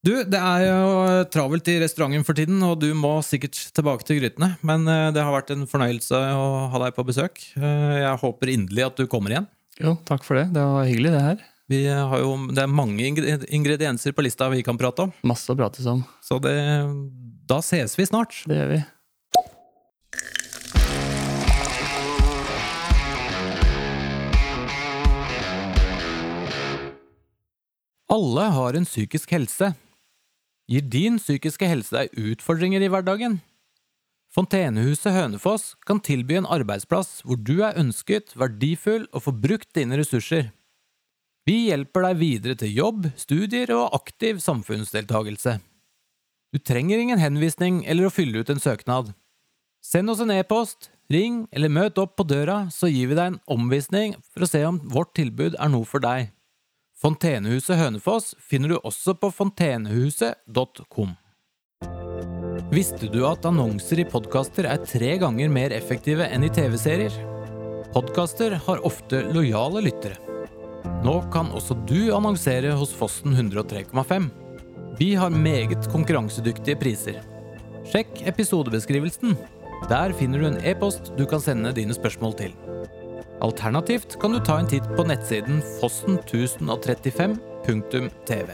Du, 0.00 0.14
det 0.24 0.38
er 0.40 0.62
jo 0.64 1.24
travelt 1.28 1.66
i 1.68 1.74
restauranten 1.82 2.22
for 2.24 2.36
tiden, 2.38 2.62
og 2.64 2.78
du 2.80 2.86
må 2.96 3.18
sikkert 3.24 3.58
tilbake 3.76 4.06
til 4.08 4.16
grytene. 4.22 4.54
Men 4.64 4.86
eh, 4.88 5.10
det 5.12 5.20
har 5.20 5.34
vært 5.34 5.52
en 5.52 5.66
fornøyelse 5.68 6.16
å 6.16 6.46
ha 6.72 6.80
deg 6.86 6.94
på 6.96 7.04
besøk. 7.10 7.42
Eh, 7.60 7.98
Jeg 8.00 8.20
håper 8.22 8.52
inderlig 8.54 8.86
at 8.86 8.96
du 9.02 9.04
kommer 9.12 9.34
igjen. 9.34 9.48
Jo, 9.80 9.98
takk 10.08 10.24
for 10.24 10.40
det. 10.40 10.46
Det 10.56 10.64
var 10.64 10.88
hyggelig, 10.88 11.12
det 11.16 11.24
her. 11.26 11.44
Vi 11.70 11.82
har 11.92 12.16
jo, 12.24 12.32
det 12.50 12.64
er 12.64 12.72
mange 12.72 13.04
ingredienser 13.06 14.16
på 14.16 14.24
lista 14.24 14.48
vi 14.50 14.64
kan 14.66 14.80
prate 14.80 15.04
om, 15.06 15.12
Masse 15.30 15.52
å 15.52 15.58
prates 15.60 15.86
om. 15.86 16.00
så 16.24 16.40
det, 16.42 16.56
da 17.46 17.60
ses 17.62 17.94
vi 18.00 18.08
snart. 18.08 18.40
Det 18.50 18.56
gjør 18.56 18.72
vi. 18.72 18.80
Alle 28.10 28.40
har 28.56 28.74
en 28.74 28.84
psykisk 28.88 29.30
helse. 29.36 29.72
Gir 30.70 30.84
din 30.86 31.18
psykiske 31.18 31.66
helse 31.66 31.90
deg 31.96 32.12
utfordringer 32.14 32.82
i 32.84 32.88
hverdagen? 32.92 33.40
Fontenehuset 34.30 35.10
Hønefoss 35.10 35.72
kan 35.82 35.98
tilby 35.98 36.36
en 36.38 36.46
arbeidsplass 36.46 37.24
hvor 37.26 37.40
du 37.42 37.64
er 37.66 37.74
ønsket, 37.80 38.36
verdifull 38.38 39.08
og 39.10 39.24
får 39.24 39.36
brukt 39.42 39.70
dine 39.74 39.98
ressurser. 39.98 40.52
Vi 41.48 41.72
hjelper 41.72 42.06
deg 42.06 42.20
videre 42.20 42.54
til 42.60 42.70
jobb, 42.76 43.08
studier 43.18 43.72
og 43.74 43.96
aktiv 43.98 44.38
samfunnsdeltagelse. 44.44 45.56
Du 46.54 46.62
trenger 46.62 47.02
ingen 47.02 47.18
henvisning 47.18 47.82
eller 47.90 48.06
å 48.06 48.14
fylle 48.14 48.44
ut 48.44 48.54
en 48.54 48.62
søknad. 48.62 49.10
Send 49.82 50.12
oss 50.12 50.22
en 50.22 50.30
e-post, 50.30 50.92
ring 51.10 51.48
eller 51.50 51.72
møt 51.72 51.98
opp 51.98 52.14
på 52.20 52.28
døra, 52.30 52.68
så 52.70 52.86
gir 52.86 53.10
vi 53.10 53.18
deg 53.18 53.32
en 53.32 53.40
omvisning 53.50 54.14
for 54.30 54.46
å 54.46 54.50
se 54.50 54.62
om 54.68 54.78
vårt 54.92 55.16
tilbud 55.18 55.58
er 55.58 55.72
noe 55.72 55.88
for 55.88 56.04
deg. 56.04 56.30
Fontenehuset 57.00 57.78
Hønefoss 57.80 58.34
finner 58.44 58.74
du 58.74 58.76
også 58.76 59.14
på 59.16 59.30
fontenehuset.com. 59.32 61.14
Visste 62.70 63.08
du 63.08 63.22
at 63.24 63.46
annonser 63.48 64.02
i 64.02 64.04
podkaster 64.04 64.68
er 64.68 64.82
tre 64.84 65.14
ganger 65.22 65.48
mer 65.48 65.72
effektive 65.72 66.26
enn 66.28 66.44
i 66.44 66.50
TV-serier? 66.52 67.16
Podkaster 67.94 68.58
har 68.66 68.84
ofte 68.84 69.22
lojale 69.32 69.80
lyttere. 69.86 70.18
Nå 71.00 71.16
kan 71.32 71.48
også 71.56 71.78
du 71.88 72.12
annonsere 72.12 72.76
hos 72.76 72.92
Fossen 72.92 73.32
103,5. 73.32 74.28
Vi 75.00 75.14
har 75.16 75.32
meget 75.32 75.88
konkurransedyktige 75.88 76.76
priser. 76.84 77.22
Sjekk 77.88 78.26
episodebeskrivelsen. 78.28 79.38
Der 79.88 80.12
finner 80.20 80.44
du 80.44 80.50
en 80.50 80.60
e-post 80.68 81.14
du 81.16 81.24
kan 81.24 81.40
sende 81.40 81.72
dine 81.72 81.96
spørsmål 81.96 82.36
til. 82.44 82.52
Alternativt 83.40 84.20
kan 84.20 84.32
du 84.32 84.40
ta 84.44 84.58
en 84.60 84.68
titt 84.68 84.84
på 84.96 85.04
nettsiden 85.08 85.62
fossen1035.tv. 85.80 88.50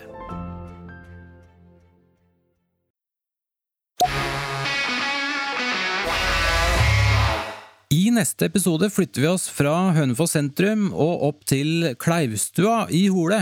I 7.96 8.10
neste 8.10 8.48
episode 8.50 8.90
flytter 8.90 9.20
vi 9.22 9.28
oss 9.30 9.48
fra 9.50 9.92
Hønefoss 9.96 10.32
sentrum 10.36 10.92
og 10.92 11.22
opp 11.28 11.44
til 11.48 11.94
Kleivstua 12.02 12.86
i 12.94 13.08
Hole. 13.10 13.38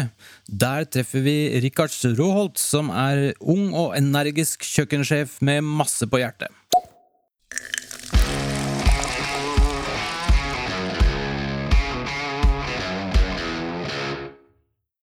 Der 0.48 0.84
treffer 0.84 1.20
vi 1.24 1.60
Rikards 1.64 2.04
Råholt, 2.04 2.58
som 2.60 2.90
er 2.92 3.32
ung 3.40 3.72
og 3.72 3.96
energisk 3.96 4.64
kjøkkensjef 4.68 5.40
med 5.44 5.64
masse 5.64 6.06
på 6.08 6.18
hjertet. 6.20 6.48